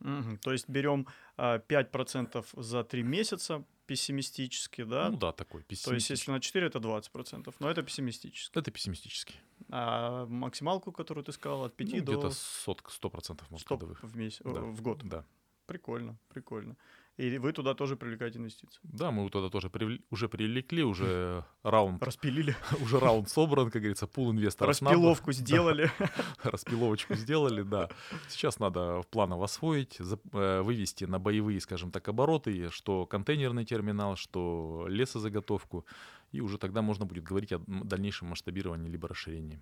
Угу. 0.00 0.38
То 0.42 0.52
есть 0.52 0.68
берем 0.68 1.06
а, 1.36 1.58
5% 1.58 2.44
за 2.62 2.84
3 2.84 3.02
месяца, 3.02 3.64
пессимистически, 3.86 4.84
да? 4.84 5.10
Ну 5.10 5.16
да, 5.16 5.32
такой 5.32 5.62
пессимистический. 5.62 5.90
То 5.90 5.94
есть 5.94 6.10
если 6.10 6.30
на 6.30 6.40
4, 6.40 6.66
это 6.66 6.78
20%, 6.78 7.54
но 7.58 7.70
это 7.70 7.82
пессимистически. 7.82 8.58
Это 8.58 8.70
пессимистический. 8.70 9.40
А 9.70 10.26
максималку, 10.26 10.92
которую 10.92 11.24
ты 11.24 11.32
сказал, 11.32 11.64
от 11.64 11.76
5 11.76 11.92
ну, 11.92 12.02
до... 12.02 12.12
Где-то 12.12 12.28
100%, 12.28 13.42
может, 13.50 13.66
100 13.66 13.76
в, 14.02 14.16
месяц, 14.16 14.40
да. 14.44 14.60
в 14.60 14.80
год? 14.82 15.02
Да. 15.04 15.24
Прикольно, 15.66 16.18
прикольно. 16.28 16.76
И 17.16 17.38
вы 17.38 17.52
туда 17.52 17.74
тоже 17.74 17.96
привлекаете 17.96 18.38
инвестиции? 18.38 18.80
Да, 18.82 19.12
мы 19.12 19.30
туда 19.30 19.48
тоже 19.48 19.70
привл... 19.70 19.98
уже 20.10 20.28
привлекли, 20.28 20.82
уже 20.82 21.44
раунд... 21.62 22.02
Распилили. 22.02 22.56
Уже 22.82 22.98
раунд 22.98 23.28
собран, 23.28 23.70
как 23.70 23.82
говорится, 23.82 24.08
пул 24.08 24.32
инвесторов. 24.32 24.70
Распиловку 24.70 25.30
сделали. 25.32 25.92
Распиловочку 26.42 27.14
сделали, 27.14 27.62
да. 27.62 27.88
Сейчас 28.28 28.58
надо 28.58 29.02
в 29.02 29.06
планово 29.06 29.44
освоить, 29.44 30.00
э, 30.00 30.62
вывести 30.62 31.04
на 31.04 31.20
боевые, 31.20 31.60
скажем 31.60 31.92
так, 31.92 32.08
обороты, 32.08 32.70
что 32.70 33.06
контейнерный 33.06 33.64
терминал, 33.64 34.16
что 34.16 34.86
лесозаготовку. 34.88 35.86
И 36.32 36.40
уже 36.40 36.58
тогда 36.58 36.82
можно 36.82 37.06
будет 37.06 37.22
говорить 37.22 37.52
о 37.52 37.60
дальнейшем 37.66 38.28
масштабировании 38.28 38.88
либо 38.88 39.06
расширении. 39.06 39.60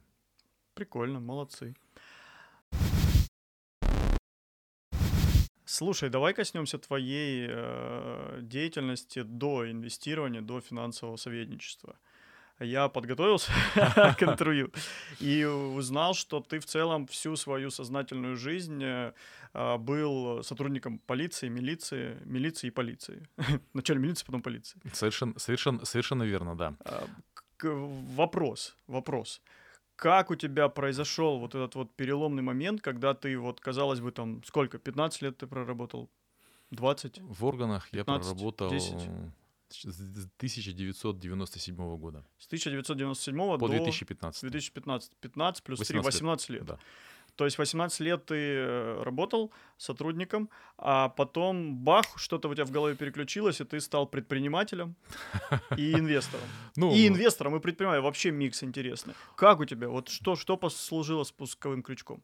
Прикольно, 0.75 1.21
молодцы. 1.21 1.75
Слушай, 5.73 6.11
давай 6.11 6.35
коснемся 6.35 6.79
твоей 6.79 7.47
э, 7.49 8.41
деятельности 8.43 9.23
до 9.23 9.71
инвестирования, 9.71 10.43
до 10.43 10.61
финансового 10.61 11.17
советничества. 11.17 11.97
Я 12.61 12.89
подготовился 12.89 13.51
к 14.19 14.23
интервью 14.23 14.71
и 15.19 15.45
узнал, 15.45 16.13
что 16.13 16.41
ты 16.41 16.59
в 16.59 16.67
целом 16.67 17.07
всю 17.07 17.37
свою 17.37 17.71
сознательную 17.71 18.37
жизнь 18.37 18.83
э, 18.85 19.13
был 19.79 20.43
сотрудником 20.43 20.99
полиции, 20.99 21.49
милиции, 21.49 22.19
милиции 22.27 22.67
и 22.67 22.71
полиции. 22.71 23.27
Вначале 23.73 23.99
милиции, 23.99 24.27
потом 24.27 24.43
полиции. 24.43 24.79
Совершенно, 24.93 25.39
совершенно, 25.39 25.87
совершенно 25.87 26.25
верно, 26.25 26.55
да. 26.55 26.75
А, 26.85 27.07
вопрос, 27.63 28.77
вопрос 28.87 29.41
как 30.03 30.31
у 30.31 30.35
тебя 30.35 30.69
произошел 30.69 31.39
вот 31.39 31.55
этот 31.55 31.77
вот 31.77 31.95
переломный 31.95 32.43
момент, 32.43 32.81
когда 32.81 33.15
ты 33.15 33.39
вот, 33.39 33.61
казалось 33.61 34.01
бы, 34.01 34.11
там, 34.11 34.43
сколько, 34.45 34.79
15 34.79 35.23
лет 35.23 35.39
ты 35.39 35.47
проработал? 35.47 36.11
20? 36.73 37.21
В 37.21 37.45
органах 37.45 37.89
15, 37.91 37.95
я 37.95 38.05
проработал 38.05 38.71
10? 38.71 39.11
с 39.71 39.85
1997 39.85 41.77
года. 41.99 42.25
С 42.37 42.47
1997 42.47 43.37
по 43.37 43.59
до 43.59 43.69
2015. 43.69 44.43
2015. 44.43 45.13
15 45.21 45.63
плюс 45.63 45.79
3, 45.79 46.01
18 46.01 46.51
лет. 46.51 46.59
лет. 46.59 46.69
Да. 46.69 46.79
То 47.37 47.45
есть 47.45 47.59
18 47.59 48.01
лет 48.01 48.27
ты 48.27 48.35
э, 48.35 49.03
работал 49.03 49.53
сотрудником, 49.79 50.49
а 50.79 51.09
потом 51.09 51.77
бах, 51.77 52.05
что-то 52.17 52.49
у 52.49 52.55
тебя 52.55 52.65
в 52.65 52.71
голове 52.71 52.95
переключилось, 52.95 53.61
и 53.61 53.65
ты 53.65 53.81
стал 53.81 54.07
предпринимателем 54.07 54.95
и 55.77 55.93
инвестором. 55.99 56.47
Ну, 56.77 56.95
и 56.95 57.09
инвестором, 57.09 57.57
и 57.57 57.61
предпринимателем. 57.61 58.05
Вообще 58.05 58.31
микс 58.31 58.63
интересный. 58.63 59.15
Как 59.37 59.61
у 59.61 59.65
тебя? 59.65 59.89
Вот 59.89 60.09
что, 60.09 60.37
что 60.37 60.57
послужило 60.57 61.25
спусковым 61.25 61.83
крючком? 61.83 62.23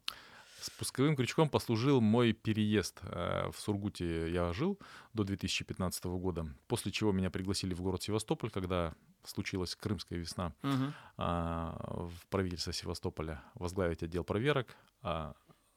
Спусковым 0.61 1.15
крючком 1.15 1.49
послужил 1.49 2.01
мой 2.01 2.33
переезд. 2.33 2.99
Э, 3.03 3.49
в 3.51 3.59
Сургуте 3.59 4.31
я 4.31 4.51
жил 4.53 4.79
до 5.13 5.23
2015 5.23 6.05
года, 6.05 6.47
после 6.67 6.91
чего 6.91 7.11
меня 7.11 7.29
пригласили 7.29 7.73
в 7.73 7.81
город 7.81 8.03
Севастополь, 8.03 8.51
когда 8.51 8.93
случилась 9.23 9.75
Крымская 9.75 10.17
весна, 10.17 10.53
угу. 10.63 10.93
в 11.17 12.27
правительство 12.29 12.71
Севастополя 12.71 13.43
возглавить 13.55 14.01
отдел 14.01 14.23
проверок, 14.23 14.75
а, 15.01 15.35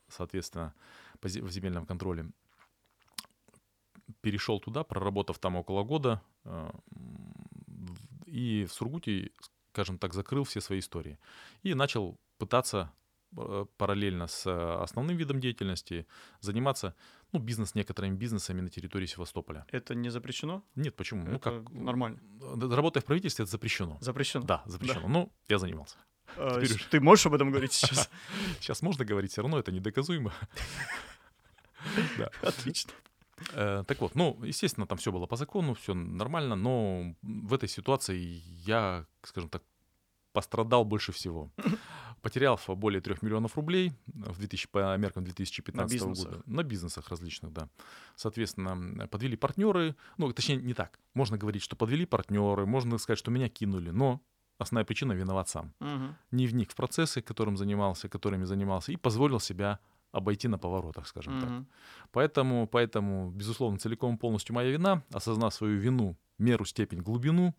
соответственно, 0.08 0.74
в 1.20 1.50
земельном 1.50 1.86
контроле. 1.86 2.30
Перешел 4.20 4.60
туда, 4.60 4.84
проработав 4.84 5.38
там 5.38 5.56
около 5.56 5.82
года, 5.82 6.22
э, 6.44 6.70
и 8.26 8.64
в 8.64 8.72
Сургуте, 8.72 9.30
скажем 9.72 9.98
так, 9.98 10.14
закрыл 10.14 10.44
все 10.44 10.60
свои 10.60 10.78
истории. 10.78 11.18
И 11.62 11.74
начал 11.74 12.18
пытаться 12.38 12.92
параллельно 13.76 14.26
с 14.26 14.46
э, 14.46 14.82
основным 14.82 15.16
видом 15.16 15.40
деятельности 15.40 16.06
заниматься 16.40 16.94
ну, 17.32 17.40
бизнес 17.40 17.74
некоторыми 17.74 18.16
бизнесами 18.16 18.60
на 18.60 18.68
территории 18.68 19.06
Севастополя. 19.06 19.64
Это 19.70 19.94
не 19.94 20.10
запрещено? 20.10 20.62
Нет, 20.74 20.96
почему? 20.96 21.24
Ну, 21.24 21.36
это 21.36 21.50
ну, 21.50 21.64
как 21.64 21.72
нормально. 21.72 22.18
Работая 22.40 23.00
в 23.00 23.04
правительстве, 23.04 23.44
это 23.44 23.52
запрещено. 23.52 23.98
Запрещено? 24.00 24.44
Да, 24.44 24.62
запрещено. 24.66 25.02
Да. 25.02 25.08
Ну, 25.08 25.32
я 25.48 25.58
занимался. 25.58 25.96
А, 26.36 26.60
Ты 26.90 27.00
можешь 27.00 27.26
об 27.26 27.34
этом 27.34 27.50
говорить 27.50 27.72
сейчас? 27.72 28.10
Сейчас 28.60 28.82
можно 28.82 29.04
говорить, 29.04 29.32
все 29.32 29.42
равно 29.42 29.58
это 29.58 29.72
недоказуемо. 29.72 30.32
Отлично. 32.42 32.92
Э, 33.52 33.84
так 33.86 34.00
вот, 34.00 34.14
ну, 34.14 34.38
естественно, 34.44 34.86
там 34.86 34.98
все 34.98 35.10
было 35.10 35.26
по 35.26 35.36
закону, 35.36 35.74
все 35.74 35.94
нормально, 35.94 36.56
но 36.56 37.14
в 37.22 37.54
этой 37.54 37.68
ситуации 37.68 38.42
я, 38.66 39.06
скажем 39.22 39.50
так, 39.50 39.62
пострадал 40.32 40.84
больше 40.84 41.12
всего. 41.12 41.50
Потерял 42.22 42.58
более 42.68 43.00
3 43.00 43.16
миллионов 43.22 43.56
рублей 43.56 43.92
в 44.06 44.38
2000, 44.38 44.68
по 44.68 44.96
меркам 44.96 45.24
2015 45.24 46.00
на 46.00 46.06
года. 46.06 46.42
На 46.46 46.62
бизнесах 46.62 47.08
различных, 47.08 47.52
да. 47.52 47.68
Соответственно, 48.16 49.08
подвели 49.08 49.36
партнеры. 49.36 49.96
Ну, 50.18 50.32
точнее, 50.32 50.56
не 50.56 50.74
так. 50.74 50.98
Можно 51.14 51.36
говорить, 51.36 51.62
что 51.62 51.76
подвели 51.76 52.06
партнеры, 52.06 52.64
можно 52.64 52.98
сказать, 52.98 53.18
что 53.18 53.30
меня 53.30 53.48
кинули, 53.48 53.90
но 53.90 54.20
основная 54.58 54.84
причина 54.84 55.12
виноват 55.12 55.48
сам. 55.48 55.74
Угу. 55.80 56.14
Не 56.30 56.46
вник 56.46 56.70
в 56.70 56.76
процессы, 56.76 57.22
которым 57.22 57.56
занимался, 57.56 58.08
которыми 58.08 58.44
занимался, 58.44 58.92
и 58.92 58.96
позволил 58.96 59.40
себя 59.40 59.80
обойти 60.12 60.46
на 60.46 60.58
поворотах, 60.58 61.08
скажем 61.08 61.38
угу. 61.38 61.46
так. 61.46 61.64
Поэтому, 62.12 62.66
поэтому, 62.68 63.30
безусловно, 63.30 63.78
целиком 63.78 64.16
полностью 64.16 64.54
моя 64.54 64.70
вина, 64.70 65.02
осознав 65.12 65.52
свою 65.52 65.78
вину, 65.78 66.16
меру, 66.38 66.64
степень, 66.64 67.00
глубину, 67.00 67.54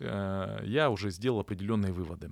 Э, 0.00 0.60
я 0.64 0.90
уже 0.90 1.10
сделал 1.10 1.40
определенные 1.40 1.92
выводы. 1.92 2.30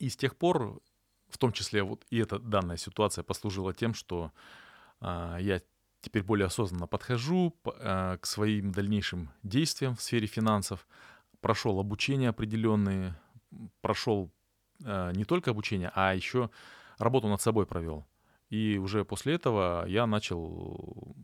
И 0.00 0.08
с 0.08 0.16
тех 0.16 0.34
пор, 0.34 0.80
в 1.28 1.38
том 1.38 1.52
числе 1.52 1.82
вот 1.82 2.04
и 2.10 2.18
эта 2.18 2.38
данная 2.38 2.78
ситуация 2.78 3.22
послужила 3.22 3.74
тем, 3.74 3.94
что 3.94 4.32
а, 5.00 5.36
я 5.38 5.60
теперь 6.00 6.22
более 6.22 6.46
осознанно 6.46 6.86
подхожу 6.86 7.54
а, 7.64 8.16
к 8.16 8.26
своим 8.26 8.72
дальнейшим 8.72 9.30
действиям 9.42 9.94
в 9.94 10.00
сфере 10.00 10.26
финансов, 10.26 10.88
прошел 11.42 11.78
обучение 11.78 12.30
определенные, 12.30 13.14
прошел 13.82 14.32
а, 14.84 15.12
не 15.12 15.24
только 15.24 15.50
обучение, 15.50 15.92
а 15.94 16.14
еще 16.14 16.50
работу 16.98 17.28
над 17.28 17.42
собой 17.42 17.66
провел. 17.66 18.06
И 18.48 18.78
уже 18.78 19.04
после 19.04 19.34
этого 19.34 19.86
я 19.86 20.06
начал 20.06 21.14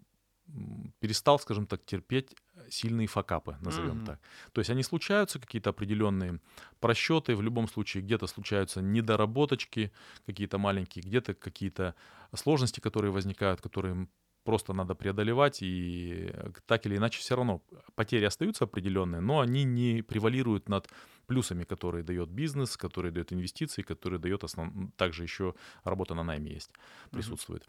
перестал, 1.01 1.39
скажем 1.39 1.67
так, 1.67 1.85
терпеть 1.85 2.37
сильные 2.71 3.07
факапы, 3.07 3.57
назовем 3.61 4.03
mm-hmm. 4.03 4.07
так. 4.07 4.21
То 4.53 4.61
есть 4.61 4.71
они 4.71 4.83
случаются, 4.83 5.39
какие-то 5.39 5.71
определенные 5.71 6.41
просчеты, 6.81 7.35
в 7.35 7.43
любом 7.43 7.69
случае 7.69 8.03
где-то 8.03 8.27
случаются 8.27 8.83
недоработочки 8.83 9.93
какие-то 10.27 10.59
маленькие, 10.59 11.03
где-то 11.05 11.35
какие-то 11.35 11.95
сложности, 12.35 12.81
которые 12.81 13.11
возникают, 13.11 13.61
которые 13.61 14.09
просто 14.45 14.73
надо 14.73 14.95
преодолевать, 14.95 15.59
и 15.61 16.33
так 16.67 16.87
или 16.87 16.97
иначе 16.97 17.19
все 17.19 17.35
равно 17.35 17.63
потери 17.97 18.25
остаются 18.25 18.65
определенные, 18.65 19.21
но 19.21 19.41
они 19.41 19.65
не 19.65 20.03
превалируют 20.03 20.69
над 20.69 20.89
плюсами, 21.27 21.65
которые 21.65 22.05
дает 22.05 22.29
бизнес, 22.29 22.77
которые 22.77 23.13
дает 23.13 23.33
инвестиции, 23.33 23.83
которые 23.83 24.21
дает 24.21 24.45
основ... 24.45 24.73
также 24.97 25.25
еще 25.25 25.55
работа 25.85 26.15
на 26.15 26.23
найме 26.23 26.53
есть, 26.53 26.71
присутствует. 27.11 27.69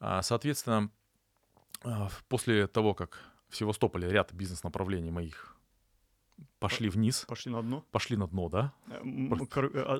Mm-hmm. 0.00 0.22
Соответственно, 0.22 0.90
а, 1.84 2.08
после 2.28 2.66
того, 2.66 2.94
как 2.94 3.18
в 3.52 3.56
Севастополе 3.56 4.08
ряд 4.08 4.32
бизнес-направлений 4.32 5.10
моих 5.10 5.56
пошли 6.58 6.88
вниз. 6.88 7.26
Пошли 7.28 7.52
на 7.52 7.62
дно? 7.62 7.84
Пошли 7.90 8.16
на 8.16 8.26
дно, 8.26 8.48
да? 8.48 8.72
Э, 8.88 9.00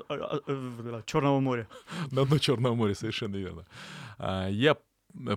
а, 0.09 0.41
а, 0.47 1.03
Черного 1.05 1.41
моря. 1.41 1.69
На 2.11 2.25
дно 2.25 2.39
Черного 2.39 2.75
моря, 2.75 2.95
совершенно 2.95 3.37
верно. 3.37 3.67
Я 4.49 4.77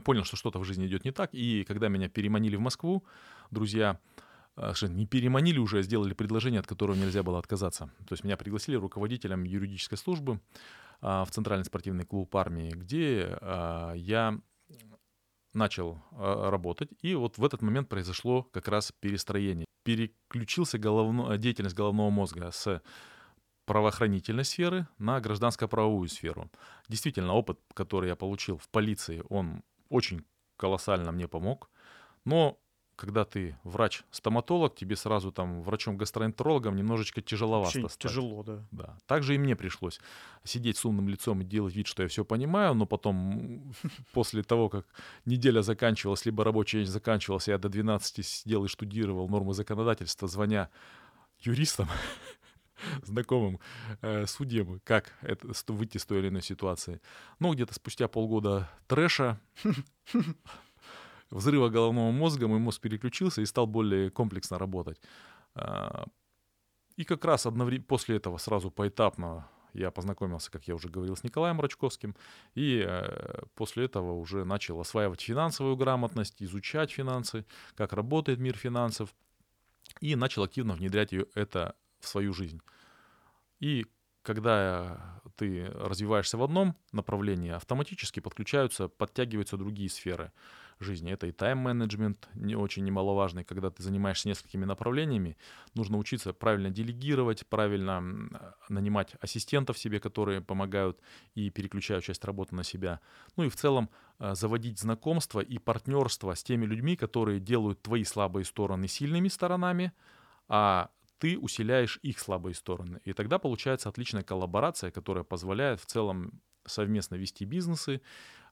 понял, 0.03 0.23
что 0.23 0.37
что-то 0.37 0.59
в 0.59 0.63
жизни 0.63 0.87
идет 0.87 1.03
не 1.03 1.11
так, 1.11 1.33
и 1.33 1.65
когда 1.65 1.89
меня 1.89 2.07
переманили 2.07 2.55
в 2.55 2.61
Москву, 2.61 3.03
друзья, 3.51 3.99
не 4.81 5.05
переманили 5.05 5.59
уже, 5.59 5.79
а 5.79 5.81
сделали 5.81 6.13
предложение, 6.13 6.61
от 6.61 6.67
которого 6.67 6.95
нельзя 6.95 7.21
было 7.21 7.39
отказаться. 7.39 7.89
То 8.07 8.13
есть 8.13 8.23
меня 8.23 8.37
пригласили 8.37 8.77
руководителем 8.77 9.43
юридической 9.43 9.97
службы 9.97 10.39
в 11.01 11.27
Центральный 11.31 11.65
спортивный 11.65 12.05
клуб 12.05 12.33
армии, 12.37 12.69
где 12.69 13.37
я 13.95 14.39
начал 15.55 16.01
э, 16.11 16.49
работать, 16.49 16.89
и 17.01 17.15
вот 17.15 17.37
в 17.37 17.45
этот 17.45 17.61
момент 17.61 17.89
произошло 17.89 18.43
как 18.43 18.67
раз 18.67 18.91
перестроение. 18.99 19.65
Переключился 19.83 20.77
головно, 20.77 21.37
деятельность 21.37 21.75
головного 21.75 22.09
мозга 22.09 22.51
с 22.51 22.81
правоохранительной 23.65 24.45
сферы 24.45 24.87
на 24.97 25.19
гражданско-правовую 25.19 26.07
сферу. 26.07 26.51
Действительно, 26.87 27.33
опыт, 27.33 27.59
который 27.73 28.09
я 28.09 28.15
получил 28.15 28.57
в 28.57 28.69
полиции, 28.69 29.23
он 29.29 29.63
очень 29.89 30.23
колоссально 30.57 31.11
мне 31.11 31.27
помог. 31.27 31.69
Но 32.25 32.59
когда 32.95 33.25
ты 33.25 33.57
врач-стоматолог, 33.63 34.75
тебе 34.75 34.95
сразу 34.95 35.31
там 35.31 35.61
врачом-гастроэнтерологом 35.61 36.75
немножечко 36.75 37.21
тяжеловато 37.21 37.79
Очень 37.79 37.89
стать. 37.89 38.11
Тяжело, 38.11 38.43
да. 38.43 38.65
Да. 38.71 38.97
Также 39.05 39.35
и 39.35 39.37
мне 39.37 39.55
пришлось 39.55 39.99
сидеть 40.43 40.77
с 40.77 40.85
умным 40.85 41.09
лицом 41.09 41.41
и 41.41 41.45
делать 41.45 41.75
вид, 41.75 41.87
что 41.87 42.03
я 42.03 42.09
все 42.09 42.23
понимаю, 42.23 42.73
но 42.73 42.85
потом, 42.85 43.73
после 44.13 44.43
того, 44.43 44.69
как 44.69 44.85
неделя 45.25 45.61
заканчивалась, 45.61 46.25
либо 46.25 46.43
рабочий 46.43 46.79
день 46.79 46.87
заканчивался, 46.87 47.51
я 47.51 47.57
до 47.57 47.69
12 47.69 48.25
сидел 48.25 48.65
и 48.65 48.67
штудировал 48.67 49.27
нормы 49.27 49.53
законодательства, 49.53 50.27
звоня 50.27 50.69
юристам, 51.39 51.87
знакомым 53.03 53.59
э, 54.01 54.25
судьям, 54.25 54.79
как 54.83 55.13
это, 55.21 55.47
выйти 55.67 55.97
из 55.97 56.05
той 56.05 56.19
или 56.19 56.29
иной 56.29 56.41
ситуации. 56.41 57.01
Ну, 57.39 57.53
где-то 57.53 57.73
спустя 57.73 58.07
полгода 58.07 58.69
трэша 58.87 59.39
взрыва 61.31 61.69
головного 61.69 62.11
мозга 62.11 62.47
мой 62.47 62.59
мозг 62.59 62.81
переключился 62.81 63.41
и 63.41 63.45
стал 63.45 63.67
более 63.67 64.09
комплексно 64.09 64.57
работать. 64.57 64.99
А, 65.53 66.05
и 66.95 67.03
как 67.03 67.25
раз 67.25 67.45
одновременно 67.45 67.85
после 67.85 68.17
этого 68.17 68.37
сразу 68.37 68.71
поэтапно 68.71 69.47
я 69.73 69.91
познакомился, 69.91 70.49
как 70.49 70.67
я 70.67 70.75
уже 70.75 70.87
говорил, 70.87 71.15
с 71.15 71.23
Николаем 71.23 71.59
Рачковским, 71.59 72.15
и 72.53 72.83
э, 72.87 73.43
после 73.55 73.85
этого 73.85 74.13
уже 74.13 74.45
начал 74.45 74.79
осваивать 74.79 75.21
финансовую 75.21 75.75
грамотность, 75.75 76.41
изучать 76.41 76.91
финансы, 76.91 77.45
как 77.75 77.91
работает 77.91 78.39
мир 78.39 78.55
финансов, 78.55 79.13
и 79.99 80.15
начал 80.15 80.43
активно 80.43 80.75
внедрять 80.75 81.11
это 81.11 81.75
в 81.99 82.07
свою 82.07 82.33
жизнь. 82.33 82.61
И 83.59 83.85
когда 84.25 85.21
ты 85.35 85.67
развиваешься 85.67 86.37
в 86.37 86.43
одном 86.43 86.75
направлении, 86.91 87.51
автоматически 87.51 88.19
подключаются, 88.19 88.87
подтягиваются 88.87 89.57
другие 89.57 89.89
сферы 89.89 90.31
жизни. 90.79 91.11
Это 91.11 91.27
и 91.27 91.31
тайм-менеджмент, 91.31 92.27
не 92.33 92.55
очень 92.55 92.83
немаловажный, 92.83 93.43
когда 93.43 93.69
ты 93.69 93.83
занимаешься 93.83 94.27
несколькими 94.27 94.65
направлениями. 94.65 95.37
Нужно 95.73 95.97
учиться 95.97 96.33
правильно 96.33 96.69
делегировать, 96.69 97.45
правильно 97.47 98.01
нанимать 98.67 99.13
ассистентов 99.21 99.77
себе, 99.77 99.99
которые 99.99 100.41
помогают 100.41 100.99
и 101.35 101.49
переключают 101.49 102.03
часть 102.03 102.25
работы 102.25 102.55
на 102.55 102.63
себя. 102.63 102.99
Ну 103.37 103.43
и 103.43 103.49
в 103.49 103.55
целом 103.55 103.89
э, 104.19 104.33
заводить 104.35 104.79
знакомства 104.79 105.39
и 105.39 105.59
партнерство 105.59 106.33
с 106.33 106.43
теми 106.43 106.65
людьми, 106.65 106.95
которые 106.95 107.39
делают 107.39 107.81
твои 107.81 108.03
слабые 108.03 108.43
стороны 108.43 108.87
сильными 108.87 109.27
сторонами, 109.27 109.93
а 110.47 110.89
ты 111.19 111.37
усиляешь 111.37 111.99
их 112.01 112.19
слабые 112.19 112.53
стороны. 112.53 113.01
И 113.05 113.13
тогда 113.13 113.39
получается 113.39 113.89
отличная 113.89 114.23
коллаборация, 114.23 114.91
которая 114.91 115.23
позволяет 115.23 115.79
в 115.79 115.85
целом 115.85 116.41
совместно 116.65 117.15
вести 117.15 117.45
бизнесы, 117.45 118.01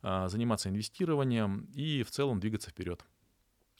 а, 0.01 0.27
заниматься 0.29 0.69
инвестированием 0.69 1.67
и 1.73 2.03
в 2.03 2.11
целом 2.11 2.39
двигаться 2.39 2.69
вперед. 2.69 3.05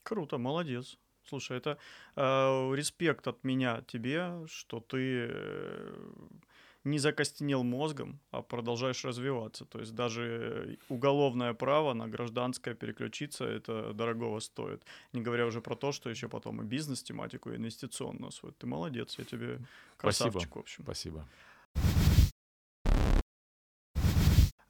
Круто, 0.04 0.38
молодец. 0.38 0.98
Слушай, 1.26 1.58
это 1.58 1.78
э, 2.18 2.22
респект 2.76 3.28
от 3.28 3.46
меня 3.46 3.82
тебе, 3.88 4.46
что 4.48 4.82
ты 4.82 5.28
э, 5.30 5.96
не 6.84 7.00
закостенел 7.00 7.64
мозгом, 7.64 8.20
а 8.32 8.42
продолжаешь 8.42 9.04
развиваться. 9.06 9.66
То 9.66 9.80
есть 9.80 9.94
даже 9.96 10.78
уголовное 10.90 11.54
право 11.54 11.94
на 11.94 12.08
гражданское 12.08 12.76
переключиться, 12.76 13.46
это 13.46 13.94
дорогого 13.94 14.40
стоит. 14.40 14.84
Не 15.14 15.22
говоря 15.22 15.46
уже 15.46 15.62
про 15.62 15.76
то, 15.76 15.92
что 15.92 16.10
еще 16.10 16.28
потом 16.28 16.62
и 16.62 16.66
бизнес-тематику, 16.66 17.52
и 17.52 17.56
инвестиционную 17.56 18.30
освоить. 18.30 18.58
Ты 18.58 18.68
молодец, 18.68 19.16
я 19.18 19.24
тебе 19.24 19.60
красавчик, 19.98 20.42
Спасибо. 20.42 20.58
в 20.58 20.60
общем. 20.60 20.84
Спасибо. 20.84 21.28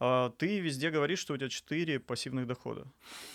А, 0.06 0.32
ты 0.32 0.60
везде 0.60 0.90
говоришь, 0.90 1.20
что 1.20 1.34
у 1.34 1.38
тебя 1.38 1.48
4 1.48 1.98
пассивных 2.02 2.46
дохода 2.46 2.86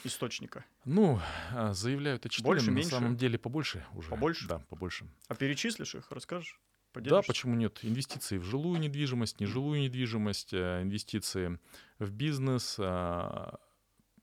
источника. 0.04 0.66
Ну, 0.84 1.18
а, 1.52 1.72
заявляю 1.72 2.16
это 2.16 2.28
4, 2.28 2.46
больше, 2.46 2.66
но 2.66 2.72
меньше? 2.72 2.90
на 2.90 3.00
самом 3.00 3.16
деле 3.16 3.38
побольше 3.38 3.86
уже. 3.94 4.10
Побольше? 4.10 4.46
Да, 4.46 4.58
побольше. 4.68 5.06
А 5.28 5.34
перечислишь 5.34 5.94
их, 5.94 6.10
расскажешь? 6.10 6.60
Да, 6.94 7.22
почему 7.22 7.54
нет? 7.54 7.78
Инвестиции 7.82 8.38
в 8.38 8.44
жилую 8.44 8.80
недвижимость, 8.80 9.40
нежилую 9.40 9.80
недвижимость, 9.80 10.52
э, 10.52 10.82
инвестиции 10.82 11.58
в 11.98 12.10
бизнес. 12.10 12.76
А, 12.78 13.58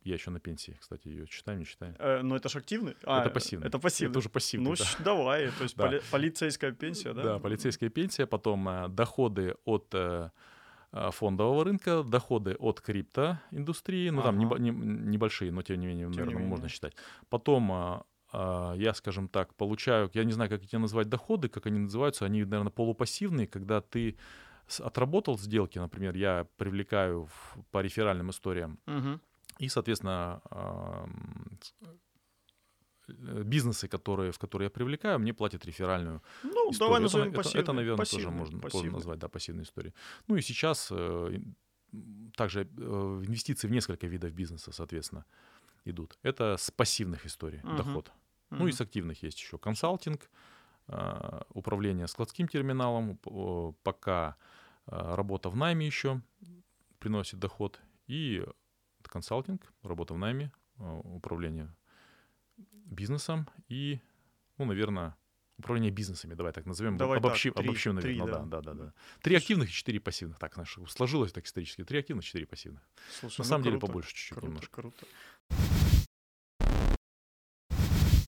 я 0.04 0.14
еще 0.14 0.30
на 0.30 0.40
пенсии, 0.40 0.78
кстати, 0.80 1.08
ее 1.08 1.28
читаю, 1.28 1.58
не 1.60 1.66
читаю. 1.66 1.96
Э, 2.00 2.22
но 2.22 2.36
это 2.36 2.50
же 2.50 2.60
активный? 2.60 2.96
А, 3.04 3.22
это 3.22 3.30
пассивный. 3.30 3.68
Это 3.68 3.80
пассивный. 3.80 4.12
Это 4.12 4.20
уже 4.20 4.30
пассивный, 4.30 4.70
Ну, 4.72 4.76
да. 4.76 4.86
давай, 5.04 5.50
то 5.52 5.64
есть 5.64 5.76
да. 5.78 6.00
полицейская 6.12 6.72
пенсия, 6.72 7.14
да? 7.14 7.24
Да, 7.24 7.40
полицейская 7.40 7.90
пенсия, 7.90 8.26
потом 8.26 8.68
э, 8.68 8.88
доходы 8.90 9.56
от 9.66 9.94
а, 10.96 11.12
фондового 11.12 11.66
рынка, 11.66 12.04
доходы 12.04 12.56
от 12.56 12.80
криптоиндустрии, 12.80 14.10
ну 14.12 14.20
ага. 14.22 14.30
там 14.30 14.38
не, 14.38 14.46
не, 14.46 14.70
небольшие, 14.72 15.52
но 15.52 15.62
тем 15.62 15.78
не 15.80 15.88
менее, 15.88 16.06
тем 16.06 16.12
наверное, 16.12 16.30
не 16.30 16.36
менее. 16.36 16.50
можно 16.50 16.70
считать. 16.70 16.94
Потом 17.30 17.70
а, 17.72 18.06
я, 18.78 18.94
скажем 18.94 19.28
так, 19.28 19.54
получаю, 19.56 20.10
я 20.14 20.24
не 20.24 20.34
знаю, 20.34 20.50
как 20.50 20.64
эти 20.64 20.76
назвать 20.76 21.10
доходы, 21.10 21.50
как 21.50 21.68
они 21.68 21.80
называются, 21.80 22.26
они, 22.26 22.44
наверное, 22.44 22.72
полупассивные, 22.72 23.48
когда 23.48 23.82
ты 23.82 24.18
отработал 24.80 25.38
сделки, 25.38 25.80
например, 25.80 26.16
я 26.16 26.48
привлекаю 26.58 27.26
в, 27.26 27.58
по 27.72 27.82
реферальным 27.82 28.30
историям, 28.30 28.80
угу. 28.88 29.20
и, 29.60 29.70
соответственно, 29.70 30.42
Э, 33.08 33.44
бизнесы, 33.44 33.88
которые, 33.88 34.32
в 34.32 34.40
которые 34.40 34.66
я 34.66 34.70
привлекаю, 34.70 35.20
мне 35.20 35.34
платят 35.34 35.66
реферальную 35.66 36.22
ну, 36.44 36.72
историю. 36.72 36.80
давай 36.80 37.02
назовем 37.02 37.28
это, 37.28 37.38
пассивный, 37.38 37.62
это, 37.62 37.72
это, 37.72 37.74
наверное, 37.74 37.98
пассивный, 37.98 38.26
тоже 38.26 38.38
можно 38.38 38.60
пассивный. 38.60 38.92
назвать, 38.92 39.20
да, 39.20 39.28
пассивной 39.28 39.64
историей. 39.64 39.94
Ну 40.28 40.36
и 40.36 40.42
сейчас 40.42 40.88
э, 40.92 41.40
также 42.36 42.62
э, 42.62 42.66
инвестиции 42.66 43.68
в 43.68 43.72
несколько 43.72 44.08
видов 44.08 44.32
бизнеса, 44.34 44.72
соответственно, 44.72 45.26
идут. 45.86 46.18
Это 46.24 46.58
с 46.58 46.72
пассивных 46.72 47.26
историй 47.26 47.60
uh-huh. 47.60 47.78
доход. 47.78 48.12
Uh-huh. 48.56 48.60
Ну 48.60 48.68
и 48.68 48.72
с 48.72 48.82
активных 48.82 49.24
есть 49.24 49.40
еще 49.40 49.58
консалтинг, 49.58 50.30
э, 50.88 51.42
управление 51.50 52.08
складским 52.08 52.48
терминалом, 52.48 53.18
пока 53.84 54.36
э, 54.88 55.16
работа 55.16 55.50
в 55.50 55.56
найме 55.56 55.86
еще 55.86 56.22
приносит 57.00 57.40
доход, 57.40 57.80
и 58.08 58.46
консалтинг, 59.04 59.74
работа 59.84 60.14
в 60.14 60.18
найме, 60.18 60.52
э, 60.80 61.02
управление 61.04 61.76
бизнесом 62.86 63.48
и, 63.68 64.00
ну, 64.58 64.66
наверное, 64.66 65.16
Управление 65.58 65.90
бизнесами, 65.90 66.34
давай 66.34 66.52
так 66.52 66.66
назовем, 66.66 66.98
Давай 66.98 67.18
обобщим, 67.18 67.54
так, 67.54 67.62
три- 67.62 67.70
обобщим, 67.70 67.98
три, 67.98 68.18
наверное, 68.20 68.46
да. 68.46 68.62
да, 68.62 68.62
да, 68.62 68.74
да, 68.74 68.84
да. 68.88 68.94
Три 69.22 69.38
активных 69.38 69.70
и 69.70 69.72
четыре 69.72 70.02
пассивных, 70.02 70.38
так, 70.38 70.54
знаешь, 70.54 70.78
сложилось 70.90 71.32
так 71.32 71.46
исторически, 71.46 71.86
три 71.86 72.00
активных, 72.00 72.26
четыре 72.26 72.46
пассивных. 72.46 72.82
Слушай, 73.22 73.40
На 73.40 73.44
ну 73.46 73.50
самом 73.50 73.64
деле 73.64 73.78
круто, 73.78 73.88
побольше 73.88 74.10
чуть-чуть 74.10 74.32
Круто, 74.32 74.48
немножко. 74.48 74.82
круто. 74.82 75.06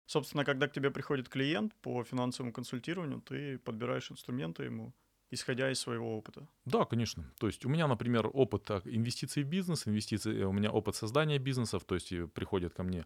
Собственно, 0.08 0.46
когда 0.46 0.67
к 0.67 0.74
тебе 0.74 0.89
приходит 0.89 1.30
клиент 1.30 1.76
по 1.82 2.04
финансовому 2.04 2.54
консультированию, 2.54 3.22
ты 3.22 3.60
подбираешь 3.60 4.10
инструменты 4.10 4.63
ему, 4.63 4.93
исходя 5.32 5.70
из 5.70 5.80
своего 5.80 6.17
опыта. 6.17 6.48
Да, 6.65 6.86
конечно. 6.86 7.30
То 7.39 7.48
есть 7.48 7.65
у 7.65 7.70
меня, 7.70 7.88
например, 7.88 8.30
опыт 8.34 8.72
инвестиций 8.86 9.43
в 9.43 9.48
бизнес, 9.48 9.88
инвестиций, 9.88 10.39
э, 10.39 10.46
у 10.46 10.54
меня 10.54 10.72
опыт 10.72 10.96
создания 10.96 11.38
бизнесов, 11.39 11.84
то 11.84 11.96
есть 11.96 12.13
приходят 12.34 12.74
ко 12.74 12.84
мне 12.84 13.06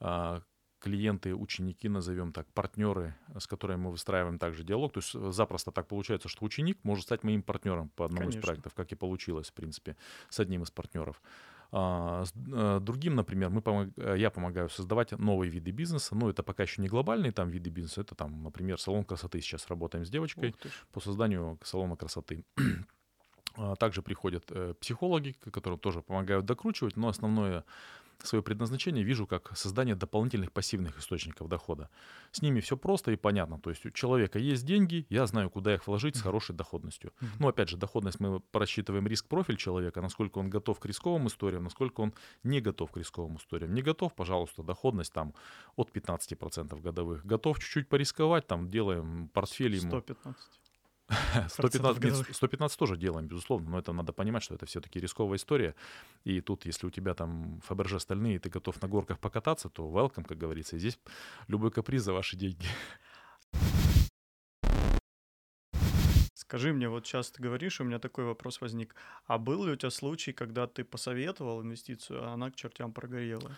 а, 0.00 0.42
клиенты, 0.80 1.34
ученики, 1.34 1.88
назовем 1.88 2.32
так, 2.32 2.46
партнеры, 2.52 3.14
с 3.38 3.46
которыми 3.46 3.82
мы 3.82 3.90
выстраиваем 3.92 4.38
также 4.38 4.64
диалог. 4.64 4.92
То 4.92 4.98
есть 4.98 5.14
э, 5.14 5.32
запросто 5.32 5.70
так 5.70 5.86
получается, 5.86 6.28
что 6.28 6.44
ученик 6.44 6.78
может 6.82 7.04
стать 7.04 7.22
моим 7.22 7.42
партнером 7.42 7.90
по 7.90 8.06
одному 8.06 8.22
Конечно. 8.22 8.40
из 8.40 8.44
проектов, 8.44 8.74
как 8.74 8.90
и 8.90 8.96
получилось, 8.96 9.50
в 9.50 9.52
принципе, 9.52 9.96
с 10.30 10.40
одним 10.40 10.62
из 10.62 10.70
партнеров. 10.70 11.22
А, 11.72 12.24
с 12.24 12.32
э, 12.34 12.78
другим, 12.80 13.14
например, 13.14 13.50
мы 13.50 13.60
помог- 13.60 13.92
э, 13.96 14.16
я 14.18 14.30
помогаю 14.30 14.68
создавать 14.68 15.12
новые 15.12 15.50
виды 15.50 15.70
бизнеса. 15.70 16.14
Но 16.14 16.28
это 16.28 16.42
пока 16.42 16.64
еще 16.64 16.82
не 16.82 16.88
глобальные 16.88 17.32
там 17.32 17.48
виды 17.48 17.70
бизнеса. 17.70 18.00
Это 18.00 18.14
там, 18.14 18.42
например, 18.42 18.80
салон 18.80 19.04
красоты. 19.04 19.40
Сейчас 19.40 19.68
работаем 19.68 20.04
с 20.04 20.10
девочкой 20.10 20.54
по 20.92 21.00
созданию 21.00 21.58
салона 21.62 21.96
красоты. 21.96 22.44
А, 23.56 23.74
Также 23.74 24.00
приходят 24.00 24.44
э, 24.50 24.74
психологи, 24.80 25.32
которым 25.52 25.78
тоже 25.80 26.02
помогают 26.02 26.46
докручивать, 26.46 26.96
но 26.96 27.08
основное 27.08 27.64
свое 28.26 28.42
предназначение 28.42 29.04
вижу 29.04 29.26
как 29.26 29.56
создание 29.56 29.94
дополнительных 29.94 30.52
пассивных 30.52 30.98
источников 30.98 31.48
дохода. 31.48 31.88
С 32.32 32.42
ними 32.42 32.60
все 32.60 32.76
просто 32.76 33.12
и 33.12 33.16
понятно. 33.16 33.58
То 33.58 33.70
есть 33.70 33.86
у 33.86 33.90
человека 33.90 34.38
есть 34.38 34.64
деньги, 34.64 35.06
я 35.08 35.26
знаю, 35.26 35.50
куда 35.50 35.74
их 35.74 35.86
вложить 35.86 36.16
с 36.16 36.22
хорошей 36.22 36.54
доходностью. 36.54 37.12
Но 37.38 37.48
опять 37.48 37.68
же, 37.68 37.76
доходность 37.76 38.20
мы 38.20 38.40
просчитываем 38.40 39.06
риск-профиль 39.06 39.56
человека, 39.56 40.00
насколько 40.00 40.38
он 40.38 40.50
готов 40.50 40.78
к 40.80 40.86
рисковым 40.86 41.26
историям, 41.26 41.64
насколько 41.64 42.00
он 42.00 42.14
не 42.42 42.60
готов 42.60 42.90
к 42.90 42.96
рисковым 42.96 43.36
историям. 43.36 43.74
Не 43.74 43.82
готов, 43.82 44.14
пожалуйста, 44.14 44.62
доходность 44.62 45.12
там 45.12 45.34
от 45.76 45.90
15% 45.90 46.80
годовых. 46.80 47.24
Готов 47.24 47.58
чуть-чуть 47.58 47.88
порисковать, 47.88 48.46
там 48.46 48.68
делаем 48.68 49.28
портфель 49.28 49.76
ему. 49.76 49.90
115. 49.90 50.60
115, 51.48 51.82
нет, 51.82 52.12
годовых. 52.12 52.36
115 52.36 52.78
тоже 52.78 52.96
делаем, 52.96 53.26
безусловно, 53.26 53.70
но 53.70 53.78
это 53.78 53.92
надо 53.92 54.12
понимать, 54.12 54.42
что 54.42 54.54
это 54.54 54.66
все-таки 54.66 55.00
рисковая 55.00 55.36
история. 55.36 55.74
И 56.24 56.40
тут, 56.40 56.66
если 56.66 56.86
у 56.86 56.90
тебя 56.90 57.14
там 57.14 57.60
Фаберже 57.64 57.98
стальные, 58.00 58.36
и 58.36 58.38
ты 58.38 58.48
готов 58.48 58.80
на 58.82 58.88
горках 58.88 59.18
покататься, 59.18 59.68
то 59.68 59.88
welcome, 59.88 60.24
как 60.24 60.38
говорится. 60.38 60.76
И 60.76 60.78
здесь 60.78 60.98
любой 61.48 61.70
каприз 61.70 62.02
за 62.02 62.12
ваши 62.12 62.36
деньги. 62.36 62.66
Скажи 66.34 66.72
мне, 66.72 66.88
вот 66.88 67.06
сейчас 67.06 67.30
ты 67.30 67.42
говоришь, 67.42 67.80
у 67.80 67.84
меня 67.84 67.98
такой 67.98 68.24
вопрос 68.24 68.60
возник. 68.60 68.96
А 69.26 69.38
был 69.38 69.64
ли 69.64 69.72
у 69.72 69.76
тебя 69.76 69.90
случай, 69.90 70.32
когда 70.32 70.66
ты 70.66 70.84
посоветовал 70.84 71.62
инвестицию, 71.62 72.24
а 72.24 72.32
она 72.32 72.50
к 72.50 72.56
чертям 72.56 72.92
прогорела? 72.92 73.52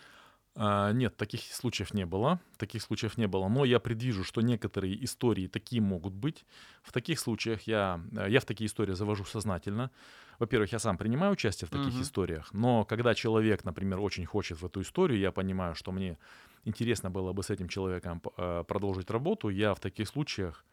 А, 0.55 0.93
нет, 0.93 1.17
таких 1.17 1.41
случаев 1.41 1.95
не 1.95 2.05
было. 2.05 2.39
Таких 2.59 2.83
случаев 2.83 3.17
не 3.17 3.27
было. 3.27 3.49
Но 3.49 3.65
я 3.65 3.81
предвижу, 3.81 4.23
что 4.23 4.43
некоторые 4.43 5.03
истории 5.05 5.47
такие 5.47 5.81
могут 5.81 6.13
быть. 6.13 6.45
В 6.83 6.93
таких 6.93 7.21
случаях 7.21 7.63
я, 7.63 8.01
э, 8.17 8.27
я 8.29 8.39
в 8.41 8.45
такие 8.45 8.67
истории 8.67 8.93
завожу 8.95 9.25
сознательно. 9.25 9.91
Во-первых, 10.39 10.73
я 10.73 10.79
сам 10.79 10.99
принимаю 10.99 11.33
участие 11.33 11.67
в 11.69 11.71
таких 11.71 11.95
Мгм. 11.95 12.03
историях, 12.03 12.53
но 12.53 12.85
когда 12.85 13.15
человек, 13.15 13.65
например, 13.65 14.01
очень 14.01 14.27
хочет 14.27 14.61
в 14.61 14.67
эту 14.67 14.81
историю, 14.81 15.19
я 15.21 15.31
понимаю, 15.33 15.75
что 15.75 15.93
мне 15.93 16.19
интересно 16.65 17.11
было 17.11 17.33
бы 17.33 17.43
с 17.43 17.51
этим 17.51 17.69
человеком 17.69 18.21
э, 18.37 18.65
продолжить 18.67 19.11
работу, 19.11 19.49
я 19.51 19.73
в 19.75 19.81
таких 19.81 20.09
случаях 20.09 20.65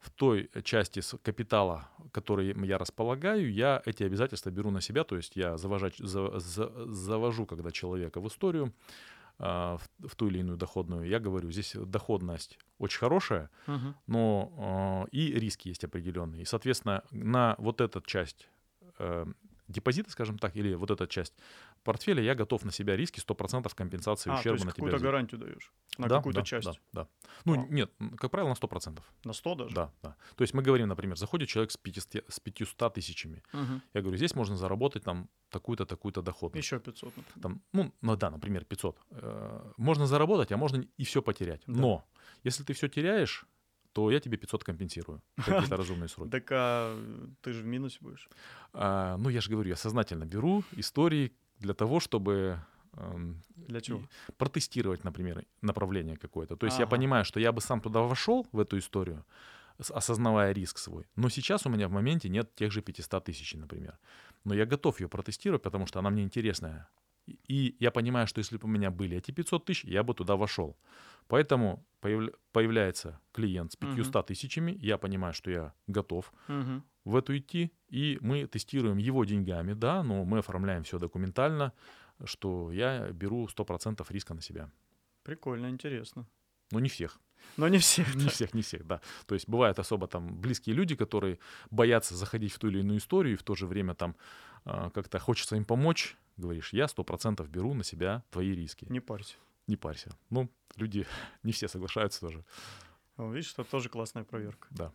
в 0.00 0.10
той 0.10 0.50
части 0.64 1.00
капитала, 1.22 1.88
который 2.12 2.54
я 2.66 2.78
располагаю, 2.78 3.50
я 3.50 3.80
эти 3.86 4.02
обязательства 4.04 4.50
беру 4.50 4.70
на 4.70 4.80
себя, 4.82 5.02
то 5.04 5.16
есть 5.16 5.36
я 5.36 5.56
завожать, 5.56 5.96
за- 5.98 6.38
за- 6.38 6.92
завожу, 6.92 7.46
когда 7.46 7.70
человека 7.70 8.20
в 8.20 8.26
историю, 8.28 8.72
в, 9.38 9.80
в 9.98 10.14
ту 10.16 10.28
или 10.28 10.38
иную 10.38 10.56
доходную, 10.56 11.08
я 11.08 11.18
говорю, 11.18 11.50
здесь 11.50 11.74
доходность 11.74 12.58
очень 12.78 12.98
хорошая, 12.98 13.50
Мгм. 13.66 13.94
но 14.06 14.52
а, 14.58 15.06
и 15.10 15.32
риски 15.32 15.68
есть 15.68 15.84
определенные. 15.84 16.42
И, 16.42 16.44
соответственно, 16.44 17.02
на 17.10 17.54
вот 17.58 17.80
эту 17.80 18.00
часть 18.00 18.48
э, 18.98 19.26
депозита, 19.68 20.10
скажем 20.10 20.38
так, 20.38 20.56
или 20.56 20.74
вот 20.74 20.90
эта 20.90 21.06
часть 21.06 21.34
портфеля, 21.84 22.22
я 22.22 22.34
готов 22.34 22.64
на 22.64 22.72
себя 22.72 22.96
риски 22.96 23.20
100% 23.20 23.72
компенсации 23.74 24.30
А, 24.30 24.34
то 24.34 24.40
ущерба 24.40 24.54
есть 24.56 24.64
на 24.66 24.72
тебя. 24.72 24.84
какую-то 24.86 24.98
гарантию 25.04 25.40
даешь 25.40 25.72
на 25.98 26.08
Да, 26.08 26.16
какую-то 26.16 26.40
да, 26.40 26.44
часть? 26.46 26.66
Да, 26.66 26.74
да. 26.92 27.08
Ну, 27.44 27.54
А. 27.54 27.66
нет, 27.70 27.92
как 28.16 28.30
правило, 28.30 28.48
на 28.48 28.54
100%. 28.54 29.02
На 29.24 29.32
100 29.32 29.54
даже? 29.54 29.74
Да, 29.74 29.92
да. 30.02 30.16
То 30.34 30.42
есть 30.42 30.54
мы 30.54 30.62
говорим, 30.62 30.88
например, 30.88 31.16
заходит 31.16 31.48
человек 31.48 31.70
с 31.70 31.76
500, 31.76 32.24
с 32.28 32.40
500 32.40 32.94
тысячами. 32.94 33.42
Мгм. 33.52 33.80
Я 33.94 34.00
говорю, 34.00 34.16
здесь 34.16 34.34
можно 34.34 34.56
заработать 34.56 35.04
там 35.04 35.28
такую-то, 35.50 35.86
такую-то 35.86 36.22
доходность. 36.22 36.66
Еще 36.66 36.80
500, 36.80 37.16
например. 37.16 37.42
Там, 37.42 37.62
ну, 37.72 37.92
ну 38.00 38.16
да, 38.16 38.30
например, 38.30 38.64
500. 38.64 38.98
Э, 39.10 39.72
Можно 39.76 40.06
заработать, 40.06 40.50
а 40.52 40.56
можно 40.56 40.84
и 41.00 41.04
все 41.04 41.22
потерять. 41.22 41.62
Да. 41.66 41.80
Но 41.80 42.04
если 42.44 42.64
ты 42.64 42.72
все 42.72 42.88
теряешь, 42.88 43.46
то 43.92 44.10
я 44.10 44.18
тебе 44.18 44.36
500 44.36 44.64
компенсирую. 44.64 45.22
Какие-то 45.36 45.76
разумные 45.76 46.08
сроки. 46.08 46.30
Так 46.30 46.48
а 46.50 46.96
ты 47.40 47.52
же 47.52 47.62
в 47.62 47.66
минусе 47.66 47.98
будешь. 48.00 48.28
А, 48.72 49.16
Ну, 49.16 49.28
я 49.30 49.40
же 49.40 49.50
говорю, 49.50 49.68
я 49.68 49.76
сознательно 49.76 50.24
беру 50.24 50.64
истории 50.76 51.30
для 51.60 51.74
того, 51.74 52.00
чтобы 52.00 52.58
эм, 52.96 53.42
Для 53.56 53.80
чего? 53.80 54.02
протестировать, 54.38 55.04
например, 55.04 55.44
направление 55.62 56.16
какое-то. 56.16 56.56
То 56.56 56.66
есть 56.66 56.78
я 56.78 56.84
Ага. 56.84 56.96
понимаю, 56.96 57.24
что 57.24 57.40
я 57.40 57.52
бы 57.52 57.60
сам 57.60 57.80
туда 57.80 58.00
вошел, 58.00 58.46
в 58.52 58.58
эту 58.60 58.78
историю, 58.78 59.24
осознавая 59.78 60.52
риск 60.52 60.78
свой. 60.78 61.06
Но 61.16 61.28
сейчас 61.28 61.66
у 61.66 61.70
меня 61.70 61.88
в 61.88 61.92
моменте 61.92 62.28
нет 62.28 62.54
тех 62.54 62.72
же 62.72 62.82
500 62.82 63.24
тысяч, 63.24 63.54
например. 63.54 63.98
Но 64.44 64.54
я 64.54 64.66
готов 64.66 65.00
ее 65.00 65.08
протестировать, 65.08 65.62
потому 65.62 65.86
что 65.86 65.98
она 65.98 66.10
мне 66.10 66.22
интересная. 66.22 66.88
И- 67.26 67.74
я 67.80 67.90
понимаю, 67.90 68.26
что 68.26 68.40
если 68.40 68.56
бы 68.58 68.64
у 68.64 68.70
меня 68.70 68.90
были 68.90 69.16
эти 69.16 69.30
500 69.32 69.64
тысяч, 69.64 69.84
я 69.84 70.02
бы 70.02 70.14
туда 70.14 70.36
вошел. 70.36 70.76
Поэтому 71.26 71.84
появля- 72.02 72.34
появляется 72.52 73.18
клиент 73.32 73.72
с 73.72 73.76
500 73.76 74.26
тысячами, 74.26 74.76
я 74.82 74.98
понимаю, 74.98 75.32
что 75.32 75.50
я 75.50 75.72
готов 75.86 76.32
Мгм. 76.48 76.82
в 77.04 77.16
эту 77.16 77.36
идти, 77.36 77.70
и 77.88 78.18
мы 78.20 78.46
тестируем 78.46 78.98
его 78.98 79.24
деньгами, 79.24 79.72
да, 79.74 80.02
но 80.02 80.24
мы 80.24 80.38
оформляем 80.38 80.82
все 80.82 80.98
документально, 80.98 81.72
что 82.24 82.70
я 82.72 83.10
беру 83.12 83.48
100% 83.48 84.10
риска 84.10 84.34
на 84.34 84.42
себя. 84.42 84.70
Прикольно, 85.22 85.68
интересно. 85.70 86.26
Но 86.72 86.80
не 86.80 86.88
всех. 86.88 87.18
Но 87.56 87.68
не 87.68 87.78
все. 87.78 88.04
Не 88.14 88.28
всех, 88.28 88.54
не 88.54 88.62
всех, 88.62 88.86
да. 88.86 89.00
То 89.26 89.34
есть 89.34 89.48
бывают 89.48 89.78
особо 89.78 90.06
там 90.06 90.40
близкие 90.40 90.74
люди, 90.76 90.94
которые 90.96 91.38
боятся 91.70 92.14
заходить 92.14 92.52
в 92.52 92.58
ту 92.58 92.68
или 92.68 92.80
иную 92.80 92.98
историю, 92.98 93.34
и 93.34 93.36
в 93.36 93.42
то 93.42 93.54
же 93.54 93.66
время 93.66 93.94
там 93.94 94.14
а, 94.66 94.90
как-то 94.90 95.18
хочется 95.18 95.56
им 95.56 95.64
помочь. 95.64 96.16
Говоришь, 96.36 96.72
я 96.72 96.86
100% 96.86 97.46
беру 97.48 97.74
на 97.74 97.84
себя 97.84 98.22
твои 98.30 98.52
риски. 98.54 98.86
Не 98.88 99.00
парься. 99.00 99.36
Не 99.66 99.76
парься. 99.76 100.16
Ну, 100.30 100.50
люди 100.76 101.06
не 101.42 101.52
все 101.52 101.68
соглашаются 101.68 102.20
тоже. 102.20 102.44
Видишь, 103.16 103.52
это 103.52 103.64
тоже 103.64 103.88
классная 103.88 104.24
проверка. 104.24 104.66
Да. 104.70 104.92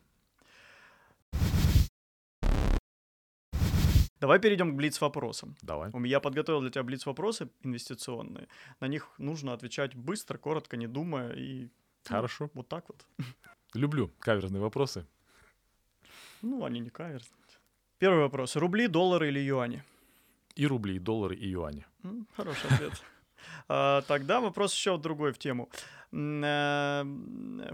Давай 4.20 4.38
перейдем 4.40 4.74
к 4.74 4.76
блиц-вопросам. 4.76 5.56
Давай. 5.62 5.92
Я 6.06 6.20
подготовил 6.20 6.60
для 6.60 6.70
тебя 6.70 6.84
блиц-вопросы 6.84 7.50
инвестиционные. 7.62 8.50
На 8.82 8.88
них 8.88 9.10
нужно 9.18 9.54
отвечать 9.54 9.96
быстро, 9.96 10.38
коротко, 10.38 10.76
не 10.76 10.88
думая. 10.88 11.32
И 11.32 11.64
ну, 11.64 11.70
Хорошо. 12.16 12.50
вот 12.54 12.68
так 12.68 12.86
вот. 12.90 13.06
Люблю 13.74 14.12
каверзные 14.20 14.62
вопросы. 14.62 15.06
Ну, 16.42 16.66
они 16.66 16.82
не 16.82 16.90
каверзные. 16.90 17.40
Первый 17.98 18.22
вопрос. 18.22 18.58
Рубли, 18.58 18.88
доллары 18.88 19.30
или 19.30 19.40
юани? 19.40 19.84
И 20.60 20.68
рубли, 20.68 20.96
и 20.96 21.00
доллары, 21.00 21.36
и 21.36 21.48
юани. 21.50 21.86
Хороший 22.36 22.70
ответ. 22.70 22.94
А, 23.70 24.02
Тогда 24.02 24.42
вопрос 24.42 24.74
еще 24.74 24.98
другой 24.98 25.32
в 25.32 25.38
тему. 25.38 25.70
Э, 26.12 27.04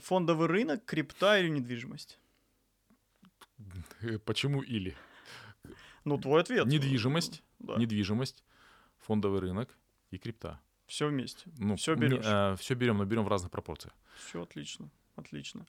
Фондовый 0.03 0.47
рынок, 0.47 0.85
крипта 0.85 1.39
или 1.39 1.49
недвижимость? 1.49 2.19
Э, 4.01 4.19
Почему 4.19 4.61
или? 4.61 4.95
Ну, 6.03 6.17
твой 6.19 6.41
ответ. 6.41 6.67
Недвижимость, 6.67 7.41
Да. 7.59 7.75
недвижимость, 7.77 8.43
фондовый 8.99 9.39
рынок 9.39 9.75
и 10.11 10.17
крипта. 10.19 10.59
Все 10.85 11.07
вместе. 11.07 11.49
Ну, 11.57 11.75
Всё 11.75 11.95
берёшь. 11.95 12.59
все 12.59 12.75
берем, 12.75 12.97
но 12.97 13.05
берем 13.05 13.23
в 13.23 13.27
разных 13.27 13.49
пропорциях. 13.49 13.95
Все 14.27 14.43
отлично. 14.43 14.89
Отлично. 15.15 15.65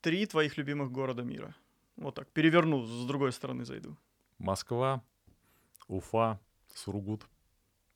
Три 0.00 0.26
твоих 0.26 0.56
любимых 0.56 0.90
города 0.90 1.22
мира. 1.24 1.54
Вот 1.96 2.14
так. 2.14 2.28
Переверну, 2.32 2.86
с 2.86 3.06
другой 3.06 3.32
стороны 3.32 3.64
зайду. 3.66 3.96
Москва, 4.38 5.02
Уфа, 5.90 6.38
Сургут, 6.74 7.26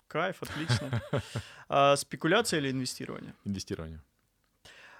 Кайф, 0.09 0.42
отлично. 0.42 1.02
А, 1.68 1.96
спекуляция 1.96 2.61
или 2.61 2.70
инвестирование? 2.70 3.35
инвестирование. 3.46 4.00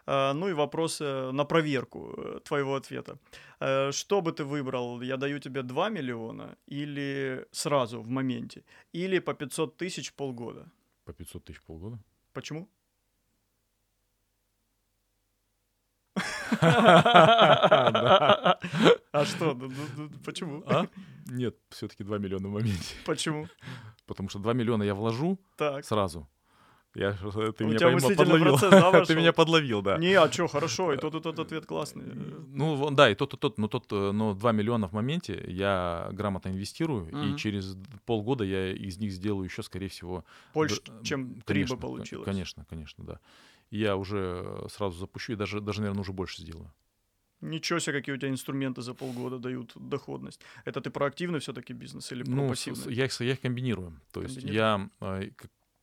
А, 0.07 0.33
ну 0.33 0.49
и 0.49 0.53
вопрос 0.53 1.01
э, 1.01 1.31
на 1.33 1.45
проверку 1.45 2.15
э, 2.17 2.41
твоего 2.45 2.75
ответа. 2.75 3.19
Э, 3.61 3.93
Что 3.93 4.21
бы 4.21 4.33
ты 4.33 4.45
выбрал? 4.45 5.03
Я 5.03 5.17
даю 5.17 5.39
тебе 5.41 5.63
2 5.63 5.89
миллиона 5.91 6.57
или 6.67 7.47
сразу 7.53 8.01
в 8.01 8.09
моменте? 8.09 8.63
Или 8.95 9.21
по 9.21 9.35
500 9.35 9.77
тысяч 9.77 10.13
полгода? 10.13 10.71
По 11.05 11.13
500 11.13 11.45
тысяч 11.45 11.63
полгода. 11.63 11.99
Почему? 12.33 12.69
А 19.15 19.25
что? 19.25 19.55
Ну, 19.55 19.69
ну, 19.69 19.87
ну, 19.97 20.11
Почему? 20.25 20.65
Нет, 21.27 21.57
все-таки 21.71 22.05
2 22.05 22.19
миллиона 22.19 22.49
в 22.49 22.53
моменте. 22.53 22.95
Почему? 23.07 23.49
Потому 24.07 24.29
что 24.29 24.39
2 24.39 24.53
миллиона 24.53 24.83
я 24.83 24.95
вложу 24.95 25.39
Так. 25.57 25.85
сразу. 25.85 26.29
Я, 26.97 27.11
э, 27.11 27.53
ты 27.57 27.65
У 27.65 27.69
меня 27.69 27.79
тебя 27.79 27.89
пойма- 27.89 27.95
мыслительный 27.95 28.17
подловил. 28.39 28.53
процесс, 28.59 28.71
да, 28.93 29.05
ты 29.05 29.17
меня 29.17 29.33
подловил, 29.33 29.83
да. 29.83 29.99
Не, 29.99 30.15
а 30.15 30.31
что, 30.31 30.47
хорошо, 30.47 30.93
и 30.93 30.97
тот, 30.97 31.15
и 31.17 31.21
тот 31.21 31.37
ответ 31.41 31.67
классный. 31.67 32.05
Ну, 32.05 32.89
да, 32.93 33.11
и 33.11 33.17
тот, 33.17 33.35
и 33.35 33.37
тот, 33.37 33.59
но 33.59 33.67
тот, 33.67 33.87
э, 33.91 34.13
но 34.13 34.33
2 34.35 34.53
миллиона 34.53 34.87
в 34.87 34.93
моменте 34.93 35.43
я 35.49 36.09
грамотно 36.13 36.51
инвестирую, 36.51 37.07
Мгм. 37.07 37.35
и 37.35 37.37
через 37.37 37.77
полгода 38.07 38.45
я 38.45 38.71
из 38.73 38.99
них 38.99 39.11
сделаю 39.11 39.45
еще, 39.45 39.65
скорее 39.65 39.89
всего, 39.89 40.25
Больше, 40.55 40.81
д- 40.83 40.93
чем 41.03 41.35
три 41.41 41.63
конечно, 41.63 41.75
бы 41.77 41.81
получилось. 41.83 42.25
Конечно, 42.27 42.65
конечно, 42.71 43.03
да. 43.05 43.19
Я 43.71 43.97
уже 43.97 44.43
э, 44.45 44.67
сразу 44.71 44.97
запущу, 44.97 45.33
и 45.33 45.37
даже, 45.37 45.61
даже, 45.61 45.81
наверное, 45.81 46.03
уже 46.03 46.13
больше 46.13 46.43
сделаю. 46.43 46.73
Ничего 47.45 47.79
себе, 47.79 47.99
какие 47.99 48.15
у 48.15 48.19
тебя 48.19 48.31
инструменты 48.31 48.83
за 48.83 48.95
полгода 48.95 49.39
дают 49.39 49.73
доходность. 49.77 50.41
Это 50.65 50.81
ты 50.81 50.91
про 50.91 51.07
активный 51.07 51.39
все-таки 51.41 51.73
бизнес 51.75 52.11
или 52.13 52.23
про 52.23 52.33
Ну, 52.33 52.49
пассивный? 52.49 52.95
я, 52.95 53.05
их, 53.05 53.21
я 53.21 53.33
их 53.33 53.41
комбинирую. 53.41 54.01
То 54.13 54.23
есть 54.23 54.43
я 54.43 54.89
э, 55.01 55.31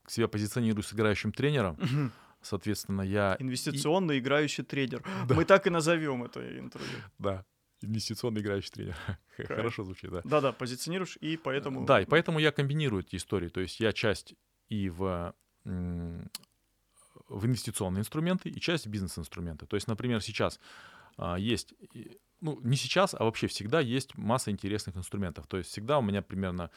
себя 0.07 0.27
позиционирую 0.27 0.83
с 0.83 0.93
играющим 0.93 1.31
тренером, 1.31 2.11
соответственно, 2.41 3.03
я... 3.03 3.37
Инвестиционный 3.39 4.19
играющий 4.19 4.63
трейдер. 4.63 5.03
Да. 5.27 5.35
Мы 5.35 5.45
так 5.45 5.67
и 5.67 5.69
назовем 5.69 6.23
это 6.23 6.41
интервью. 6.57 6.97
Да, 7.19 7.45
инвестиционный 7.81 8.41
играющий 8.41 8.71
тренер. 8.71 8.95
Кайф. 9.37 9.47
Хорошо 9.49 9.83
звучит, 9.83 10.09
да. 10.09 10.21
Да-да, 10.23 10.51
позиционируешь, 10.51 11.17
и 11.21 11.37
поэтому... 11.37 11.85
Да, 11.85 12.01
и 12.01 12.05
поэтому 12.05 12.39
я 12.39 12.51
комбинирую 12.51 13.03
эти 13.03 13.17
истории. 13.17 13.49
То 13.49 13.61
есть 13.61 13.79
я 13.79 13.93
часть 13.93 14.33
и 14.69 14.89
в, 14.89 15.33
в 15.63 17.45
инвестиционные 17.45 18.01
инструменты, 18.01 18.49
и 18.49 18.59
часть 18.59 18.87
в 18.87 18.89
бизнес-инструменты. 18.89 19.65
То 19.65 19.75
есть, 19.75 19.87
например, 19.87 20.21
сейчас 20.21 20.59
есть, 21.37 21.73
и- 21.93 22.17
ну, 22.41 22.59
не 22.61 22.75
сейчас, 22.75 23.13
а 23.13 23.23
вообще 23.23 23.47
всегда 23.47 23.79
есть 23.79 24.17
масса 24.17 24.51
интересных 24.51 24.97
инструментов. 24.97 25.47
То 25.47 25.57
есть 25.57 25.69
всегда 25.69 25.99
у 25.99 26.01
меня 26.01 26.21
примерно 26.21 26.71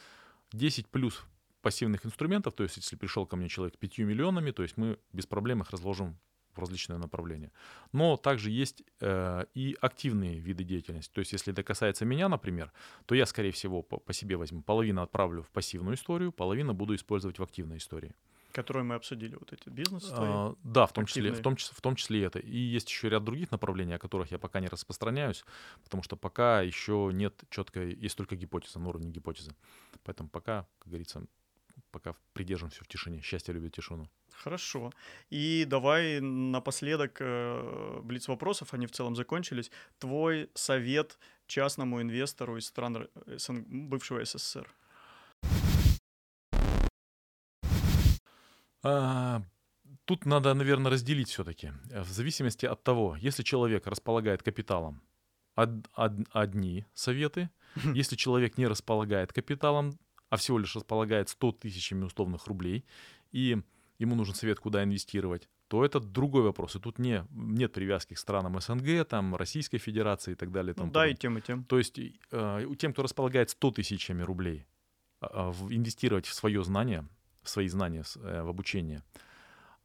10 0.52 0.88
плюс 0.88 1.24
пассивных 1.62 2.04
инструментов. 2.04 2.54
То 2.54 2.62
есть 2.62 2.76
если 2.76 2.96
пришел 2.96 3.26
ко 3.26 3.36
мне 3.36 3.48
человек 3.48 3.78
5 3.78 3.98
миллионами, 4.04 4.50
то 4.50 4.62
есть 4.62 4.76
мы 4.76 4.98
без 5.12 5.26
проблем 5.26 5.62
их 5.62 5.70
разложим 5.70 6.18
в 6.54 6.58
различные 6.58 6.98
направления. 6.98 7.50
Но 7.92 8.16
также 8.16 8.50
есть 8.50 8.82
э, 9.00 9.44
и 9.54 9.76
активные 9.80 10.38
виды 10.38 10.62
деятельности. 10.64 11.12
То 11.12 11.20
есть 11.20 11.32
если 11.32 11.52
это 11.52 11.62
касается 11.62 12.04
меня, 12.04 12.28
например, 12.28 12.72
то 13.06 13.14
я, 13.14 13.26
скорее 13.26 13.50
всего, 13.50 13.82
по, 13.82 13.98
по 13.98 14.12
себе 14.12 14.36
возьму. 14.36 14.62
Половину 14.62 15.02
отправлю 15.02 15.42
в 15.42 15.50
пассивную 15.50 15.96
историю, 15.96 16.32
половину 16.32 16.74
буду 16.74 16.94
использовать 16.94 17.38
в 17.38 17.42
активной 17.42 17.78
истории. 17.78 18.14
Которые 18.54 18.84
мы 18.84 18.94
обсудили, 18.94 19.34
вот 19.34 19.52
эти 19.52 19.68
бизнесы 19.68 20.14
твои. 20.14 20.30
А, 20.30 20.54
да, 20.62 20.86
в 20.86 20.92
том, 20.92 21.06
числе, 21.06 21.32
в, 21.32 21.42
том 21.42 21.56
числе, 21.56 21.74
в 21.76 21.80
том 21.80 21.96
числе 21.96 22.24
это. 22.24 22.38
И 22.38 22.56
есть 22.56 22.88
еще 22.88 23.08
ряд 23.08 23.24
других 23.24 23.50
направлений, 23.50 23.94
о 23.94 23.98
которых 23.98 24.30
я 24.30 24.38
пока 24.38 24.60
не 24.60 24.68
распространяюсь, 24.68 25.44
потому 25.82 26.04
что 26.04 26.16
пока 26.16 26.62
еще 26.62 27.10
нет 27.12 27.42
четкой, 27.50 27.94
есть 27.94 28.16
только 28.16 28.36
гипотеза, 28.36 28.78
на 28.78 28.88
уровне 28.88 29.10
гипотезы. 29.10 29.50
Поэтому 30.04 30.28
пока, 30.28 30.66
как 30.78 30.88
говорится, 30.88 31.26
пока 31.90 32.14
придерживаемся 32.32 32.84
в 32.84 32.88
тишине. 32.88 33.22
Счастье 33.22 33.52
любит 33.52 33.72
тишину. 33.72 34.08
Хорошо. 34.32 34.92
И 35.30 35.64
давай 35.66 36.20
напоследок 36.20 37.16
э, 37.20 38.00
блиц 38.02 38.28
вопросов, 38.28 38.74
они 38.74 38.86
в 38.86 38.92
целом 38.92 39.16
закончились. 39.16 39.70
Твой 39.98 40.48
совет 40.54 41.18
частному 41.46 42.00
инвестору 42.00 42.56
из 42.56 42.66
стран 42.66 42.96
Р- 42.96 43.10
СНГ 43.38 43.66
бывшего 43.68 44.24
СССР. 44.24 44.68
А, 48.84 49.42
Тут 50.06 50.26
надо, 50.26 50.52
наверное, 50.54 50.90
разделить 50.92 51.30
все-таки. 51.30 51.72
В 51.90 52.10
зависимости 52.10 52.66
от 52.66 52.82
того, 52.84 53.16
если 53.16 53.42
человек 53.42 53.86
располагает 53.86 54.42
капиталом, 54.42 55.00
од- 55.56 55.88
од- 55.96 56.28
одни 56.30 56.84
советы. 56.94 57.48
Если 57.94 58.14
человек 58.16 58.58
не 58.58 58.66
располагает 58.68 59.32
капиталом, 59.32 59.98
а 60.28 60.36
всего 60.36 60.58
лишь 60.58 60.76
располагает 60.76 61.28
100 61.30 61.52
тысячами 61.52 62.04
условных 62.04 62.46
рублей, 62.48 62.84
и 63.32 63.62
ему 63.98 64.14
нужен 64.14 64.34
совет, 64.34 64.58
куда 64.60 64.82
инвестировать, 64.84 65.48
то 65.68 65.84
это 65.84 66.00
другой 66.00 66.42
вопрос. 66.42 66.76
И 66.76 66.80
тут 66.80 66.98
не, 66.98 67.24
нет 67.30 67.72
привязки 67.72 68.12
к 68.14 68.18
странам 68.18 68.60
СНГ, 68.60 69.08
там, 69.08 69.34
Российской 69.36 69.78
Федерации 69.78 70.32
и 70.32 70.34
так 70.36 70.50
далее. 70.52 70.74
и 70.76 70.80
Ну, 70.80 70.90
да, 70.90 71.06
и 71.06 71.14
тем, 71.14 71.38
и 71.38 71.40
тем. 71.40 71.64
То 71.64 71.78
есть 71.78 71.98
э, 72.30 72.66
тем, 72.78 72.92
кто 72.92 73.02
располагает 73.02 73.48
100 73.50 73.70
тысячами 73.70 74.22
рублей, 74.22 74.66
а, 75.20 75.50
в- 75.50 75.72
инвестировать 75.72 76.26
в 76.26 76.34
свое 76.34 76.62
знание, 76.62 77.08
в 77.44 77.48
свои 77.48 77.68
знания, 77.68 78.04
э, 78.16 78.42
в 78.42 78.48
обучение. 78.48 79.02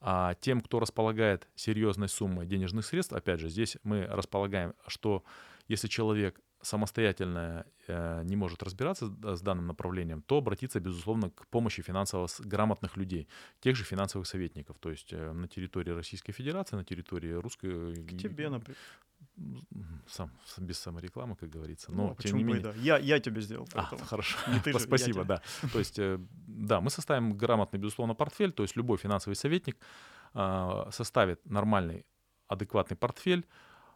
А 0.02 0.34
тем, 0.36 0.62
кто 0.62 0.80
располагает 0.80 1.48
серьезной 1.56 2.08
суммой 2.08 2.45
денежных 2.45 2.86
средств, 2.86 3.13
опять 3.13 3.39
же, 3.39 3.50
здесь 3.50 3.78
мы 3.84 4.06
располагаем, 4.06 4.74
что 4.88 5.24
если 5.67 5.88
человек 5.88 6.39
самостоятельно 6.62 7.65
э, 7.88 8.24
не 8.24 8.36
может 8.36 8.63
разбираться 8.63 9.08
с 9.36 9.41
данным 9.41 9.67
направлением, 9.67 10.22
то 10.22 10.38
обратиться, 10.38 10.80
безусловно, 10.80 11.30
к 11.30 11.48
помощи 11.48 11.82
финансово 11.82 12.28
грамотных 12.39 12.98
людей, 12.98 13.28
тех 13.62 13.76
же 13.76 13.84
финансовых 13.84 14.28
советников, 14.28 14.78
то 14.80 14.89
есть 14.89 15.13
э, 15.13 15.32
на 15.32 15.48
территории 15.48 15.91
Российской 15.91 16.34
Федерации, 16.34 16.76
на 16.76 16.84
территории 16.84 17.32
Русской... 17.32 17.95
К 18.06 18.17
тебе, 18.17 18.50
например. 18.50 18.78
Сам, 20.08 20.32
без 20.58 20.80
саморекламы, 20.80 21.36
как 21.36 21.50
говорится. 21.50 21.91
Ну, 21.91 22.10
Но, 22.10 22.15
тем 22.15 22.38
не 22.38 22.43
менее... 22.43 22.63
да. 22.63 22.74
Я, 22.76 22.98
я 22.98 23.19
тебе 23.19 23.41
сделал. 23.41 23.67
А, 23.74 23.84
хорошо. 23.84 24.38
Не 24.52 24.60
ты 24.60 24.72
же, 24.72 24.80
Спасибо, 24.80 25.26
да. 25.26 25.41
То 25.74 25.80
есть, 25.80 26.00
да, 26.60 26.82
мы 26.82 26.89
составим 26.89 27.38
грамотный, 27.38 27.80
безусловно, 27.80 28.15
портфель, 28.15 28.52
то 28.52 28.63
есть 28.63 28.76
любой 28.76 28.98
финансовый 28.98 29.36
советник 29.36 29.78
а, 30.34 30.89
составит 30.91 31.45
нормальный, 31.45 32.06
адекватный 32.48 32.98
портфель 32.98 33.45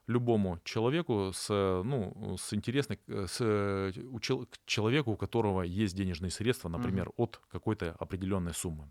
любому 0.07 0.59
человеку 0.63 1.31
с, 1.33 1.49
ну, 1.83 2.35
с 2.37 2.53
интересной, 2.53 2.99
э, 3.07 3.25
с, 3.27 3.41
у 3.41 4.19
к 4.19 4.57
человеку, 4.65 5.11
у 5.11 5.15
которого 5.15 5.61
есть 5.61 5.95
денежные 5.95 6.29
средства, 6.29 6.69
например, 6.69 7.11
от 7.17 7.39
какой-то 7.51 7.95
определенной 7.99 8.53
суммы. 8.53 8.89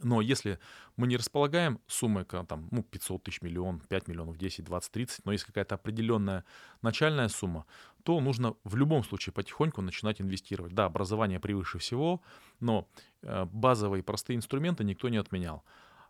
Но 0.00 0.20
если 0.20 0.58
мы 0.96 1.06
не 1.06 1.16
располагаем 1.16 1.78
суммой, 1.86 2.24
ка- 2.24 2.44
там, 2.44 2.68
ну, 2.70 2.82
500 2.82 3.22
тысяч, 3.24 3.42
миллион, 3.42 3.80
5 3.80 4.08
миллионов, 4.08 4.36
10, 4.36 4.64
20, 4.64 4.92
30, 4.92 5.26
но 5.26 5.32
есть 5.32 5.44
какая-то 5.44 5.74
определенная 5.74 6.44
начальная 6.82 7.28
сумма, 7.28 7.66
то 8.04 8.20
нужно 8.20 8.54
в 8.64 8.76
любом 8.76 9.04
случае 9.04 9.32
потихоньку 9.32 9.82
начинать 9.82 10.20
инвестировать. 10.20 10.74
Да, 10.74 10.86
образование 10.86 11.40
превыше 11.40 11.78
всего, 11.78 12.22
но 12.60 12.88
э, 13.22 13.44
базовые 13.46 14.02
простые 14.02 14.36
инструменты 14.36 14.84
никто 14.84 15.08
не 15.08 15.16
отменял. 15.16 15.64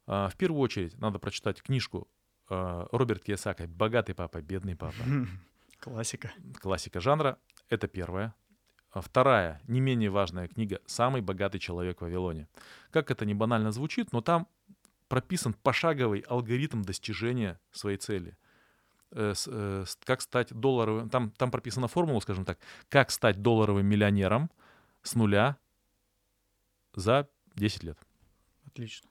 А, 0.06 0.28
в 0.28 0.36
первую 0.36 0.60
очередь 0.60 0.98
надо 0.98 1.18
прочитать 1.18 1.62
книжку 1.62 2.08
э, 2.50 2.86
Роберт 2.92 3.26
Кiyosaki 3.26 3.66
«Богатый 3.66 4.14
папа, 4.14 4.40
бедный 4.40 4.76
папа». 4.76 5.02
Классика. 5.80 6.32
Классика 6.60 7.00
жанра. 7.00 7.38
Это 7.68 7.88
первая. 7.88 8.34
А 8.90 9.00
Вторая, 9.00 9.60
не 9.66 9.80
менее 9.80 10.10
важная 10.10 10.48
книга 10.48 10.80
«Самый 10.86 11.22
богатый 11.22 11.58
человек 11.58 11.98
в 11.98 12.02
Вавилоне». 12.02 12.46
Как 12.90 13.10
это 13.10 13.24
не 13.24 13.34
банально 13.34 13.72
звучит, 13.72 14.12
но 14.12 14.20
там 14.20 14.46
прописан 15.08 15.54
пошаговый 15.54 16.20
алгоритм 16.20 16.82
достижения 16.82 17.58
своей 17.70 17.96
цели. 17.96 18.36
Э, 19.12 19.34
э, 19.46 19.84
Как 20.04 20.20
стать 20.22 20.52
долларовым... 20.52 21.08
Там, 21.10 21.30
там 21.30 21.50
прописана 21.50 21.86
формула, 21.88 22.20
скажем 22.20 22.44
так, 22.44 22.58
как 22.88 23.10
стать 23.10 23.42
долларовым 23.42 23.86
миллионером 23.86 24.50
с 25.02 25.14
нуля 25.14 25.56
за 26.94 27.28
10 27.56 27.82
лет. 27.84 27.98
Отлично. 28.66 29.08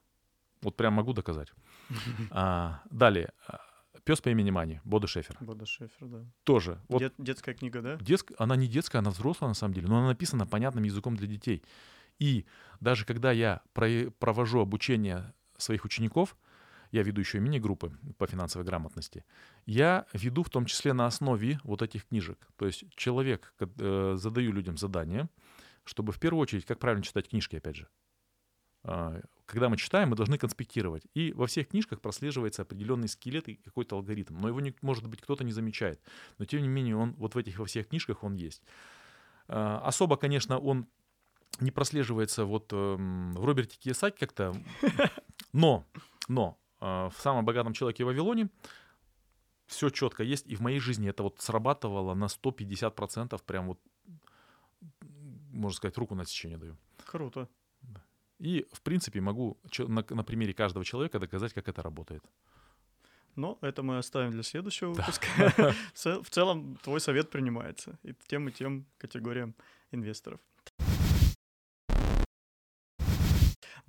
Вот 0.61 0.75
прям 0.75 0.93
могу 0.93 1.13
доказать. 1.13 1.51
А, 2.31 2.81
далее. 2.89 3.31
Пес 4.03 4.21
по 4.21 4.29
имени 4.29 4.49
Мани, 4.51 4.79
Бода 4.83 5.05
Шефер. 5.07 5.37
Бода 5.41 5.65
Шефер, 5.65 6.07
да. 6.07 6.25
Тоже. 6.43 6.79
Вот 6.87 7.01
Дет- 7.01 7.13
детская 7.19 7.53
книга, 7.53 7.81
да? 7.81 7.95
Детск- 7.97 8.33
она 8.39 8.55
не 8.55 8.67
детская, 8.67 8.99
она 8.99 9.11
взрослая 9.11 9.49
на 9.49 9.53
самом 9.53 9.73
деле, 9.75 9.87
но 9.87 9.97
она 9.99 10.07
написана 10.07 10.47
понятным 10.47 10.83
языком 10.85 11.15
для 11.15 11.27
детей. 11.27 11.61
И 12.17 12.45
даже 12.79 13.05
когда 13.05 13.31
я 13.31 13.61
про- 13.73 14.09
провожу 14.19 14.59
обучение 14.59 15.33
своих 15.57 15.85
учеников, 15.85 16.35
я 16.91 17.03
веду 17.03 17.21
еще 17.21 17.39
мини-группы 17.39 17.91
по 18.17 18.27
финансовой 18.27 18.65
грамотности, 18.65 19.23
я 19.65 20.05
веду 20.13 20.43
в 20.43 20.49
том 20.49 20.65
числе 20.65 20.93
на 20.93 21.05
основе 21.05 21.59
вот 21.63 21.81
этих 21.81 22.07
книжек. 22.07 22.37
То 22.57 22.65
есть 22.65 22.83
человек, 22.95 23.53
э, 23.59 24.15
задаю 24.17 24.51
людям 24.51 24.77
задание, 24.77 25.29
чтобы 25.83 26.11
в 26.11 26.19
первую 26.19 26.41
очередь, 26.41 26.65
как 26.65 26.79
правильно 26.79 27.03
читать 27.03 27.29
книжки, 27.29 27.55
опять 27.55 27.75
же. 27.75 27.87
А, 28.83 29.21
Когда 29.45 29.69
мы 29.69 29.77
читаем, 29.77 30.09
мы 30.09 30.15
должны 30.15 30.37
конспектировать. 30.37 31.03
И 31.13 31.33
во 31.33 31.45
всех 31.45 31.67
книжках 31.69 32.01
прослеживается 32.01 32.61
определенный 32.61 33.07
скелет 33.07 33.49
и 33.49 33.55
какой-то 33.55 33.95
алгоритм. 33.95 34.37
Но 34.39 34.47
его, 34.47 34.61
не, 34.61 34.73
может 34.81 35.07
быть, 35.07 35.21
кто-то 35.21 35.43
не 35.43 35.51
замечает. 35.51 36.01
Но 36.37 36.45
тем 36.45 36.61
не 36.61 36.67
менее, 36.67 36.95
он 36.95 37.13
вот 37.17 37.35
в 37.35 37.37
этих 37.37 37.59
во 37.59 37.65
всех 37.65 37.89
книжках 37.89 38.23
он 38.23 38.35
есть. 38.35 38.63
А, 39.47 39.81
Особо, 39.83 40.17
конечно, 40.17 40.57
он 40.57 40.87
не 41.59 41.71
прослеживается 41.71 42.45
вот 42.45 42.71
эм, 42.71 43.33
в 43.33 43.45
Роберте 43.45 43.77
Кiyosaki 43.77 44.15
как-то. 44.19 44.55
Но, 45.53 45.85
но 46.29 46.57
в 46.81 47.13
самом 47.17 47.45
богатом 47.45 47.73
человеке 47.73 48.03
в 48.03 48.07
Вавилоне 48.07 48.49
все 49.67 49.89
четко 49.89 50.23
есть. 50.23 50.47
И 50.47 50.55
в 50.55 50.61
моей 50.61 50.79
жизни 50.79 51.09
это 51.09 51.23
вот 51.23 51.39
срабатывало 51.39 52.13
на 52.13 52.25
150%. 52.25 53.41
Прям 53.45 53.67
вот, 53.67 53.79
можно 55.51 55.77
сказать, 55.77 55.97
руку 55.97 56.15
на 56.15 56.23
отсечение 56.23 56.57
даю. 56.57 56.77
Круто. 57.05 57.47
И, 58.39 58.65
в 58.73 58.81
принципе, 58.81 59.21
могу 59.21 59.57
на, 59.77 60.03
на 60.09 60.23
примере 60.23 60.53
каждого 60.53 60.83
человека 60.83 61.19
доказать, 61.19 61.53
как 61.53 61.69
это 61.69 61.81
работает. 61.83 62.23
Но 63.35 63.57
это 63.61 63.83
мы 63.83 63.97
оставим 63.97 64.31
для 64.31 64.43
следующего 64.43 64.89
выпуска. 64.89 65.27
В 65.93 66.29
целом, 66.29 66.75
твой 66.83 66.99
совет 66.99 67.29
принимается 67.29 67.97
и 68.03 68.13
тем, 68.27 68.49
и 68.49 68.51
тем 68.51 68.85
категориям 68.97 69.55
инвесторов. 69.91 70.39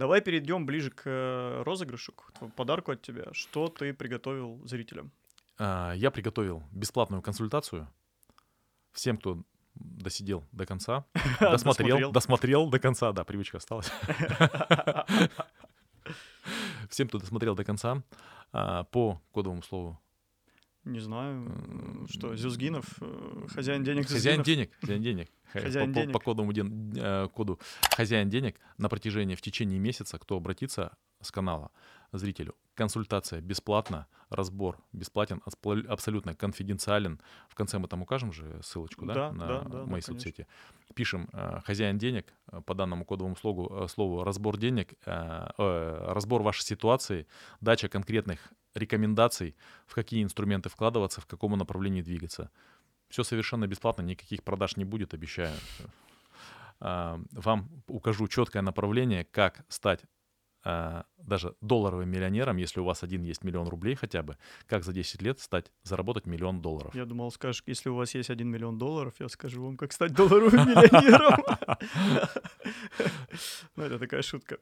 Давай 0.02 0.20
перейдем 0.20 0.66
ближе 0.66 0.90
к 0.90 1.02
э, 1.04 1.62
розыгрышу, 1.62 2.12
к 2.12 2.48
подарку 2.56 2.90
от 2.90 3.02
тебя. 3.02 3.26
Что 3.30 3.68
ты 3.68 3.94
приготовил 3.94 4.60
зрителям? 4.66 5.12
А, 5.58 5.92
я 5.92 6.10
приготовил 6.10 6.64
бесплатную 6.72 7.22
консультацию 7.22 7.88
всем, 8.90 9.16
кто 9.16 9.44
досидел 9.76 10.44
до 10.50 10.66
конца, 10.66 11.04
досмотрел, 11.40 12.10
досмотрел 12.10 12.68
до 12.68 12.80
конца, 12.80 13.12
да, 13.12 13.22
привычка 13.22 13.58
осталась. 13.58 13.92
Всем, 16.90 17.06
кто 17.06 17.18
досмотрел 17.20 17.54
до 17.54 17.62
конца, 17.62 18.02
а, 18.52 18.82
по 18.82 19.22
кодовому 19.30 19.62
слову 19.62 20.02
не 20.84 20.98
знаю, 20.98 22.06
что, 22.10 22.34
Зюзгинов, 22.34 22.84
э, 23.00 23.46
хозяин 23.54 23.84
денег 23.84 24.08
Хозяин 24.08 24.42
денег, 24.42 24.72
хозяин 24.80 25.00
денег. 25.00 25.30
Хозяин 25.52 25.92
по, 25.92 26.00
денег. 26.00 26.12
По, 26.12 26.18
кодовому 26.20 26.52
ден, 26.52 26.92
э, 26.96 27.28
коду 27.34 27.58
хозяин 27.96 28.28
денег 28.28 28.58
на 28.78 28.88
протяжении, 28.88 29.34
в 29.34 29.42
течение 29.42 29.78
месяца, 29.78 30.18
кто 30.18 30.36
обратится 30.36 30.96
с 31.20 31.30
канала 31.30 31.70
зрителю, 32.12 32.54
консультация 32.74 33.40
бесплатна, 33.40 34.06
разбор 34.28 34.78
бесплатен, 34.92 35.42
абсолютно 35.88 36.34
конфиденциален. 36.34 37.20
В 37.48 37.54
конце 37.54 37.78
мы 37.78 37.88
там 37.88 38.02
укажем 38.02 38.32
же 38.32 38.60
ссылочку, 38.62 39.06
да, 39.06 39.14
да 39.14 39.32
на 39.32 39.46
да, 39.46 39.60
да, 39.60 39.86
мои 39.86 40.00
да, 40.00 40.06
соцсети. 40.06 40.46
Пишем 40.94 41.28
э, 41.32 41.60
хозяин 41.64 41.98
денег 41.98 42.32
по 42.66 42.74
данному 42.74 43.04
кодовому 43.04 43.36
слову, 43.36 43.88
слову 43.88 44.24
разбор 44.24 44.58
денег, 44.58 44.94
разбор 45.06 46.42
вашей 46.42 46.62
ситуации, 46.62 47.26
дача 47.60 47.88
конкретных 47.88 48.52
рекомендаций, 48.74 49.56
в 49.86 49.94
какие 49.94 50.22
инструменты 50.22 50.68
вкладываться, 50.68 51.20
в 51.20 51.26
какому 51.26 51.56
направлении 51.56 52.02
двигаться. 52.02 52.50
Все 53.12 53.24
совершенно 53.24 53.66
бесплатно, 53.66 54.00
никаких 54.00 54.42
продаж 54.42 54.78
не 54.78 54.84
будет, 54.84 55.12
обещаю. 55.12 55.54
А, 56.80 57.20
вам 57.32 57.68
укажу 57.86 58.26
четкое 58.26 58.62
направление, 58.62 59.24
как 59.24 59.66
стать 59.68 60.00
даже 60.64 61.54
долларовым 61.60 62.08
миллионером, 62.08 62.56
если 62.56 62.80
у 62.80 62.84
вас 62.84 63.02
один 63.02 63.22
есть 63.22 63.44
миллион 63.44 63.68
рублей 63.68 63.94
хотя 63.94 64.22
бы, 64.22 64.36
как 64.66 64.84
за 64.84 64.92
10 64.92 65.22
лет 65.22 65.40
стать, 65.40 65.72
заработать 65.82 66.26
миллион 66.26 66.60
долларов. 66.60 66.94
Я 66.94 67.04
думал, 67.04 67.30
скажешь, 67.30 67.62
если 67.66 67.90
у 67.90 67.96
вас 67.96 68.14
есть 68.14 68.30
один 68.30 68.48
миллион 68.48 68.78
долларов, 68.78 69.14
я 69.18 69.28
скажу 69.28 69.64
вам, 69.64 69.76
как 69.76 69.92
стать 69.92 70.12
долларовым 70.14 70.68
миллионером. 70.68 71.44
Ну, 73.76 73.84
это 73.84 73.98
такая 73.98 74.22
шутка. 74.22 74.58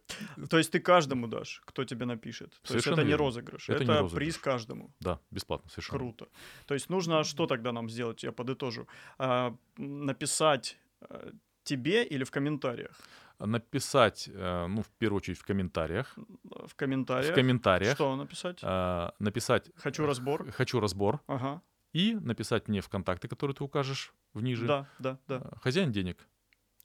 То 0.48 0.58
есть 0.58 0.70
ты 0.70 0.80
каждому 0.80 1.26
дашь, 1.26 1.62
кто 1.64 1.84
тебе 1.84 2.06
напишет. 2.06 2.60
То 2.62 2.74
есть 2.74 2.86
это 2.86 3.04
не 3.04 3.14
розыгрыш, 3.14 3.68
это 3.68 4.08
приз 4.08 4.38
каждому. 4.38 4.90
Да, 5.00 5.18
бесплатно, 5.30 5.68
совершенно. 5.70 5.98
Круто. 5.98 6.28
То 6.66 6.74
есть 6.74 6.90
нужно 6.90 7.24
что 7.24 7.46
тогда 7.46 7.72
нам 7.72 7.90
сделать? 7.90 8.22
Я 8.22 8.32
подытожу. 8.32 8.86
А, 9.18 9.56
написать 9.76 10.78
э, 11.00 11.32
тебе 11.64 12.04
или 12.04 12.24
в 12.24 12.30
комментариях? 12.30 12.98
Написать, 13.46 14.28
э, 14.32 14.66
ну, 14.66 14.82
в 14.82 14.88
первую 14.98 15.18
очередь, 15.18 15.38
в 15.38 15.44
комментариях. 15.44 16.16
В 16.44 16.74
комментариях. 16.74 17.32
В 17.32 17.34
комментариях. 17.34 17.94
Что 17.94 18.16
написать? 18.16 18.58
Э, 18.62 19.10
написать... 19.18 19.70
Хочу 19.76 20.06
разбор. 20.06 20.50
Хочу 20.52 20.80
разбор. 20.80 21.20
Ага. 21.26 21.62
И 21.92 22.14
написать 22.14 22.68
мне 22.68 22.80
в 22.80 22.88
контакты, 22.88 23.28
которые 23.28 23.54
ты 23.54 23.64
укажешь 23.64 24.14
в 24.32 24.42
ниже. 24.42 24.66
Да, 24.66 24.88
да, 24.98 25.18
да. 25.26 25.42
Э, 25.44 25.56
хозяин 25.60 25.92
денег. 25.92 26.26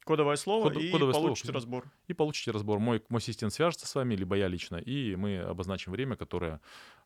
Кодовое 0.04 0.36
слово 0.36 0.70
Код, 0.70 0.76
и 0.76 0.90
кодовое 0.90 1.12
получите 1.14 1.48
слово. 1.48 1.54
разбор. 1.54 1.92
И 2.06 2.14
получите 2.14 2.52
разбор. 2.52 2.78
Мой, 2.78 3.02
мой 3.08 3.18
ассистент 3.18 3.52
свяжется 3.52 3.88
с 3.88 3.94
вами, 3.94 4.14
либо 4.14 4.36
я 4.36 4.46
лично, 4.46 4.76
и 4.76 5.16
мы 5.16 5.40
обозначим 5.40 5.90
время, 5.90 6.14
которое 6.14 6.60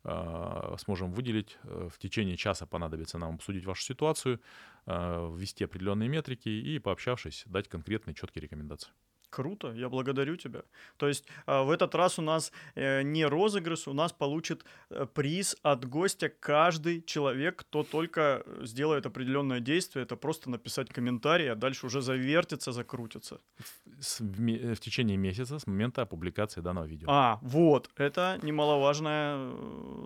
э, 0.04 0.76
сможем 0.78 1.10
выделить. 1.12 1.56
В 1.62 1.98
течение 1.98 2.36
часа 2.36 2.66
понадобится 2.66 3.16
нам 3.16 3.36
обсудить 3.36 3.64
вашу 3.64 3.82
ситуацию, 3.82 4.38
э, 4.84 5.30
ввести 5.34 5.64
определенные 5.64 6.10
метрики 6.10 6.50
и, 6.50 6.78
пообщавшись, 6.78 7.44
дать 7.46 7.68
конкретные 7.68 8.14
четкие 8.14 8.42
рекомендации. 8.42 8.90
Круто, 9.31 9.73
я 9.73 9.88
благодарю 9.88 10.37
тебя. 10.37 10.62
То 10.97 11.09
есть 11.09 11.25
э, 11.47 11.62
в 11.62 11.71
этот 11.71 11.95
раз 11.95 12.19
у 12.19 12.23
нас 12.23 12.53
э, 12.75 13.03
не 13.03 13.25
розыгрыш, 13.25 13.88
у 13.88 13.93
нас 13.93 14.12
получит 14.12 14.64
э, 14.90 15.07
приз 15.07 15.57
от 15.62 15.85
гостя 15.85 16.29
каждый 16.29 17.03
человек, 17.03 17.57
кто 17.57 17.85
только 17.85 18.45
сделает 18.62 19.07
определенное 19.07 19.61
действие. 19.61 20.03
Это 20.03 20.16
просто 20.16 20.51
написать 20.51 20.88
комментарий, 20.90 21.51
а 21.53 21.55
дальше 21.55 21.87
уже 21.87 22.01
завертится, 22.01 22.73
закрутится. 22.73 23.40
В, 23.59 24.21
в, 24.21 24.75
в 24.75 24.81
течение 24.81 25.16
месяца 25.16 25.59
с 25.59 25.66
момента 25.66 26.07
публикации 26.07 26.61
данного 26.61 26.87
видео. 26.87 27.07
А, 27.11 27.38
вот, 27.43 27.90
это 27.97 28.38
немаловажная 28.43 29.53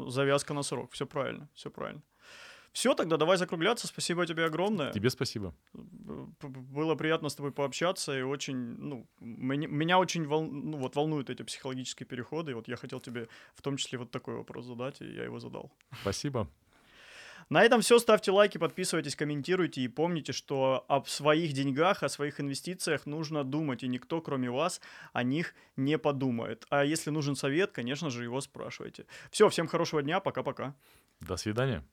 завязка 0.09 0.55
на 0.55 0.63
срок. 0.63 0.93
Все 0.93 1.07
правильно, 1.07 1.49
все 1.55 1.71
правильно. 1.71 2.03
Все, 2.75 2.95
тогда 2.95 3.17
давай 3.17 3.39
закругляться. 3.39 3.87
Спасибо 3.87 4.27
тебе 4.27 4.45
огромное. 4.45 4.93
Тебе 4.93 5.09
спасибо. 5.09 5.55
Было 5.73 6.97
приятно 6.97 7.29
с 7.29 7.35
тобой 7.37 7.53
пообщаться, 7.53 8.19
и 8.19 8.23
очень, 8.23 8.57
ну, 8.57 9.07
меня, 9.21 9.69
меня 9.69 9.99
очень 9.99 10.27
вол, 10.27 10.51
ну, 10.51 10.79
вот, 10.79 10.97
волнуют 10.97 11.31
эти 11.31 11.43
психологические 11.43 12.07
переходы, 12.09 12.51
и 12.51 12.55
вот 12.55 12.67
я 12.67 12.75
хотел 12.75 12.99
тебе 12.99 13.29
в 13.55 13.63
том 13.63 13.77
числе 13.77 13.99
вот 13.99 14.11
такой 14.11 14.35
вопрос 14.35 14.67
задать, 14.67 15.01
и 15.01 15.05
я 15.05 15.23
его 15.23 15.39
задал. 15.39 15.71
Спасибо. 16.01 16.49
На 17.49 17.63
этом 17.63 17.81
все. 17.81 18.01
Ставьте 18.01 18.33
лайки, 18.33 18.59
подписывайтесь, 18.59 19.15
комментируйте 19.15 19.83
и 19.83 19.89
помните, 19.89 20.33
что 20.33 20.85
об 20.89 21.07
своих 21.07 21.53
деньгах, 21.53 22.03
о 22.03 22.09
своих 22.09 22.41
инвестициях 22.41 23.07
нужно 23.07 23.45
думать, 23.45 23.85
и 23.85 23.89
никто, 23.89 24.21
кроме 24.21 24.51
вас, 24.51 24.81
о 25.13 25.23
них 25.23 25.55
не 25.77 25.97
подумает. 25.97 26.67
А 26.71 26.85
если 26.85 27.11
нужен 27.11 27.37
совет, 27.37 27.71
конечно 27.71 28.11
же, 28.11 28.25
его 28.25 28.41
спрашивайте. 28.41 29.07
Все, 29.31 29.49
всем 29.49 29.69
хорошего 29.69 30.03
дня, 30.03 30.19
пока-пока. 30.19 30.75
До 31.21 31.37
свидания. 31.37 31.85